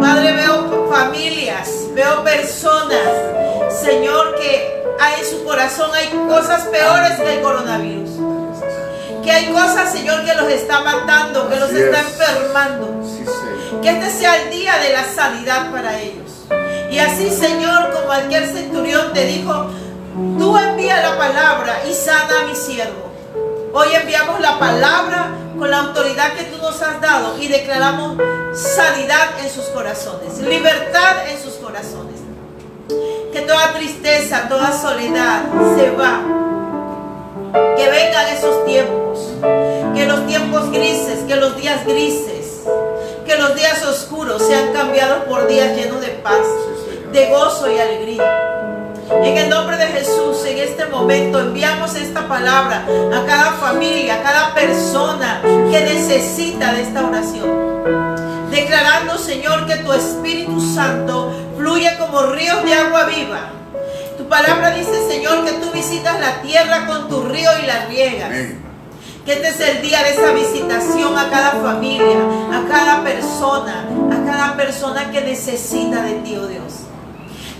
Padre, 0.00 0.32
veo 0.32 0.88
familias, 0.90 1.68
veo 1.94 2.22
personas, 2.22 3.08
Señor, 3.80 4.34
que 4.36 4.84
hay 5.00 5.20
en 5.20 5.26
su 5.26 5.44
corazón 5.44 5.90
hay 5.94 6.08
cosas 6.28 6.64
peores 6.64 7.12
que 7.12 7.34
el 7.34 7.42
coronavirus. 7.42 8.10
Que 9.22 9.30
hay 9.30 9.46
cosas, 9.52 9.92
Señor, 9.92 10.24
que 10.24 10.34
los 10.34 10.48
está 10.48 10.80
matando, 10.82 11.48
que 11.48 11.56
los 11.56 11.68
Así 11.70 11.80
está 11.80 12.00
es. 12.00 12.06
enfermando. 12.06 13.02
Sí. 13.04 13.24
Que 13.82 13.90
este 13.90 14.10
sea 14.10 14.42
el 14.42 14.50
día 14.50 14.78
de 14.78 14.92
la 14.92 15.04
sanidad 15.04 15.70
para 15.72 15.98
ellos. 15.98 16.46
Y 16.90 16.98
así, 16.98 17.30
Señor, 17.30 17.92
como 17.92 18.12
aquel 18.12 18.46
centurión 18.48 19.12
te 19.12 19.26
dijo, 19.26 19.66
tú 20.38 20.56
envía 20.56 21.02
la 21.02 21.18
palabra 21.18 21.80
y 21.88 21.92
sana 21.92 22.42
a 22.42 22.46
mi 22.46 22.54
siervo. 22.54 23.10
Hoy 23.72 23.88
enviamos 23.94 24.40
la 24.40 24.58
palabra 24.58 25.30
con 25.58 25.70
la 25.70 25.80
autoridad 25.80 26.34
que 26.34 26.44
tú 26.44 26.58
nos 26.58 26.80
has 26.82 27.00
dado 27.00 27.38
y 27.40 27.48
declaramos 27.48 28.16
sanidad 28.54 29.38
en 29.42 29.50
sus 29.50 29.64
corazones, 29.66 30.38
libertad 30.38 31.28
en 31.28 31.42
sus 31.42 31.54
corazones. 31.54 32.20
Que 33.32 33.40
toda 33.42 33.72
tristeza, 33.74 34.48
toda 34.48 34.72
soledad 34.72 35.44
se 35.76 35.90
va. 35.90 36.22
Que 37.76 37.90
vengan 37.90 38.28
esos 38.28 38.64
tiempos. 38.64 39.32
Que 39.94 40.06
los 40.06 40.26
tiempos 40.26 40.70
grises, 40.70 41.24
que 41.26 41.36
los 41.36 41.56
días 41.56 41.84
grises, 41.86 42.62
que 43.26 43.36
los 43.36 43.54
días 43.54 43.84
oscuros 43.84 44.42
sean 44.42 44.72
cambiados 44.72 45.24
por 45.24 45.46
días 45.48 45.76
llenos 45.76 46.00
de 46.00 46.08
paz, 46.08 46.46
de 47.12 47.26
gozo 47.30 47.70
y 47.70 47.78
alegría. 47.78 48.55
En 49.08 49.36
el 49.36 49.48
nombre 49.48 49.76
de 49.76 49.86
Jesús, 49.86 50.44
en 50.46 50.58
este 50.58 50.86
momento 50.86 51.38
enviamos 51.38 51.94
esta 51.94 52.26
palabra 52.26 52.84
a 53.14 53.24
cada 53.24 53.52
familia, 53.52 54.16
a 54.16 54.22
cada 54.22 54.54
persona 54.54 55.40
que 55.42 55.80
necesita 55.80 56.72
de 56.72 56.82
esta 56.82 57.06
oración. 57.06 58.50
Declarando, 58.50 59.16
Señor, 59.16 59.66
que 59.66 59.76
tu 59.76 59.92
Espíritu 59.92 60.60
Santo 60.60 61.32
fluye 61.56 61.96
como 61.98 62.22
ríos 62.22 62.64
de 62.64 62.74
agua 62.74 63.04
viva. 63.04 63.50
Tu 64.18 64.28
palabra 64.28 64.72
dice, 64.72 65.06
Señor, 65.08 65.44
que 65.44 65.52
tú 65.52 65.70
visitas 65.70 66.18
la 66.18 66.42
tierra 66.42 66.86
con 66.86 67.08
tu 67.08 67.22
río 67.22 67.50
y 67.62 67.66
la 67.66 67.86
riegas. 67.86 68.30
Que 69.24 69.32
este 69.32 69.48
es 69.48 69.60
el 69.60 69.82
día 69.82 70.02
de 70.02 70.10
esa 70.10 70.32
visitación 70.32 71.16
a 71.16 71.30
cada 71.30 71.52
familia, 71.52 72.18
a 72.52 72.68
cada 72.68 73.04
persona, 73.04 73.88
a 74.10 74.26
cada 74.26 74.56
persona 74.56 75.10
que 75.12 75.20
necesita 75.20 76.02
de 76.02 76.14
ti, 76.14 76.36
oh 76.36 76.46
Dios. 76.46 76.85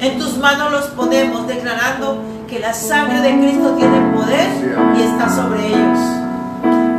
En 0.00 0.18
tus 0.18 0.36
manos 0.36 0.70
los 0.70 0.84
ponemos 0.88 1.46
declarando 1.46 2.22
que 2.48 2.58
la 2.58 2.74
sangre 2.74 3.20
de 3.22 3.38
Cristo 3.38 3.74
tiene 3.76 4.14
poder 4.14 4.48
y 4.96 5.02
está 5.02 5.34
sobre 5.34 5.68
ellos. 5.68 5.98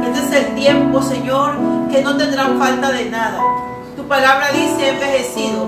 Este 0.03 0.19
es 0.19 0.45
el 0.45 0.55
tiempo, 0.55 1.01
Señor, 1.03 1.57
que 1.91 2.01
no 2.01 2.17
tendrán 2.17 2.57
falta 2.57 2.91
de 2.91 3.09
nada. 3.09 3.39
Tu 3.95 4.03
palabra 4.07 4.47
dice 4.51 4.89
envejecido. 4.89 5.67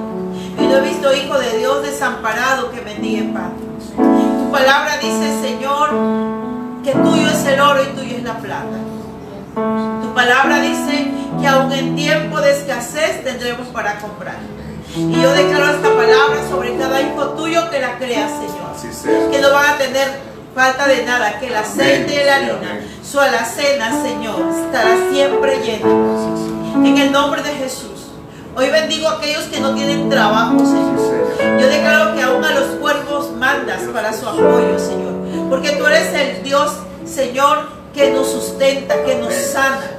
Y 0.57 0.61
no 0.61 0.77
he 0.77 0.82
visto 0.82 1.13
hijo 1.13 1.38
de 1.38 1.59
Dios 1.59 1.84
desamparado 1.84 2.71
que 2.71 2.82
mendigue 2.82 3.23
pan. 3.32 3.53
Tu 3.95 4.51
palabra 4.51 4.97
dice, 4.97 5.39
Señor, 5.41 5.89
que 6.84 6.91
tuyo 6.91 7.30
es 7.30 7.45
el 7.45 7.61
oro 7.61 7.84
y 7.84 7.95
tuyo 7.95 8.17
es 8.17 8.23
la 8.23 8.38
plata. 8.39 8.77
Tu 10.01 10.13
palabra 10.13 10.59
dice 10.59 11.11
que 11.39 11.47
aún 11.47 11.71
en 11.71 11.95
tiempo 11.95 12.41
de 12.41 12.51
escasez 12.51 13.23
tendremos 13.23 13.67
para 13.67 13.99
comprar. 13.99 14.38
Y 14.95 15.21
yo 15.21 15.31
declaro 15.31 15.75
esta 15.75 15.89
palabra 15.89 16.49
sobre 16.49 16.75
cada 16.77 17.01
hijo 17.01 17.29
tuyo 17.29 17.69
que 17.69 17.79
la 17.79 17.97
crea, 17.97 18.27
Señor. 18.27 18.71
Así 18.75 18.91
sea. 18.91 19.29
Que 19.29 19.39
no 19.39 19.51
van 19.51 19.75
a 19.75 19.77
tener 19.77 20.07
falta 20.55 20.87
de 20.87 21.05
nada, 21.05 21.39
que 21.39 21.47
el 21.47 21.55
aceite 21.55 22.21
y 22.21 22.25
la 22.25 22.35
harina, 22.35 22.81
su 23.03 23.19
alacena, 23.19 24.01
Señor, 24.01 24.41
estará 24.65 24.97
siempre 25.11 25.59
llena. 25.63 25.87
En 26.75 26.97
el 26.97 27.11
nombre 27.11 27.41
de 27.43 27.49
Jesús. 27.49 28.09
Hoy 28.55 28.69
bendigo 28.69 29.07
a 29.07 29.13
aquellos 29.13 29.43
que 29.43 29.59
no 29.59 29.73
tienen 29.75 30.09
trabajo, 30.09 30.57
Señor. 30.59 31.59
Yo 31.59 31.67
declaro 31.67 32.15
que 32.15 32.21
aún 32.23 32.43
a 32.43 32.51
los 32.51 32.65
cuervos 32.81 33.31
mandas 33.37 33.83
para 33.93 34.11
su 34.11 34.27
apoyo, 34.27 34.77
Señor. 34.79 35.13
Porque 35.49 35.71
tú 35.71 35.85
eres 35.85 36.13
el 36.13 36.43
Dios, 36.43 36.73
Señor, 37.05 37.69
que 37.93 38.11
nos 38.11 38.29
sustenta, 38.29 39.03
que 39.03 39.15
nos 39.15 39.33
sana. 39.33 39.91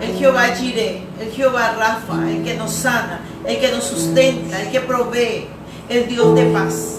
El 0.00 0.16
Jehová 0.16 0.48
Jireh, 0.54 1.07
el 1.20 1.30
Jehová 1.32 1.74
Rafa, 1.78 2.28
el 2.30 2.44
que 2.44 2.54
nos 2.54 2.72
sana, 2.72 3.20
el 3.44 3.58
que 3.58 3.72
nos 3.72 3.84
sustenta, 3.84 4.62
el 4.62 4.70
que 4.70 4.80
provee, 4.80 5.46
el 5.88 6.06
Dios 6.08 6.34
de 6.34 6.44
paz. 6.46 6.94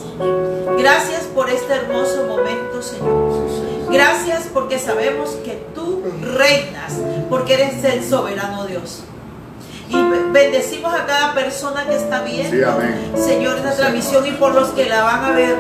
Gracias 0.78 1.24
por 1.34 1.50
este 1.50 1.74
hermoso 1.74 2.26
momento, 2.28 2.82
Señor. 2.82 3.30
Gracias 3.92 4.44
porque 4.54 4.78
sabemos 4.80 5.30
que 5.44 5.62
tú 5.74 6.02
reinas, 6.22 6.94
porque 7.30 7.54
eres 7.56 7.84
el 7.84 8.04
soberano 8.08 8.66
Dios. 8.66 9.02
Y 9.90 9.96
be- 9.96 10.24
bendecimos 10.32 10.94
a 10.94 11.06
cada 11.06 11.34
persona 11.34 11.86
que 11.88 11.96
está 11.96 12.22
viendo, 12.22 12.52
Sí. 13.16 13.22
Señor, 13.24 13.58
esta 13.58 13.76
transmisión 13.76 14.28
y 14.28 14.32
por 14.32 14.54
los 14.54 14.70
que 14.70 14.86
la 14.88 15.04
van 15.04 15.26
a 15.26 15.32
ver. 15.32 15.56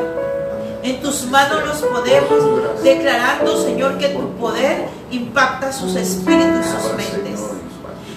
En 0.82 1.02
tus 1.02 1.26
manos 1.26 1.66
los 1.68 1.78
podemos, 1.82 2.82
declarando, 2.84 3.62
Señor, 3.62 3.98
que 3.98 4.10
tu 4.10 4.30
poder 4.38 4.86
impacta 5.12 5.74
sus 5.74 5.96
espíritus 5.96 6.66
y 6.66 6.82
sus 6.82 6.94
mentes. 6.96 7.29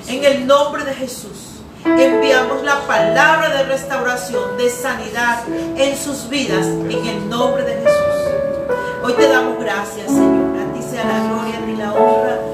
En 0.08 0.24
el 0.24 0.46
nombre 0.46 0.84
de 0.84 0.94
Jesús, 0.94 1.60
enviamos 1.84 2.62
la 2.62 2.86
palabra 2.86 3.48
de 3.50 3.64
restauración, 3.64 4.56
de 4.56 4.68
sanidad 4.68 5.44
en 5.76 5.96
sus 5.96 6.28
vidas, 6.28 6.66
en 6.66 7.06
el 7.06 7.28
nombre 7.28 7.62
de 7.64 7.74
Jesús. 7.74 8.72
Hoy 9.02 9.12
te 9.14 9.28
damos 9.28 9.58
gracias, 9.60 10.06
Señor. 10.06 10.58
A 10.58 10.72
ti 10.74 10.82
sea 10.82 11.04
la 11.04 11.28
gloria, 11.28 11.58
a 11.58 11.66
ti 11.66 11.76
la 11.76 11.92
honra. 11.92 12.51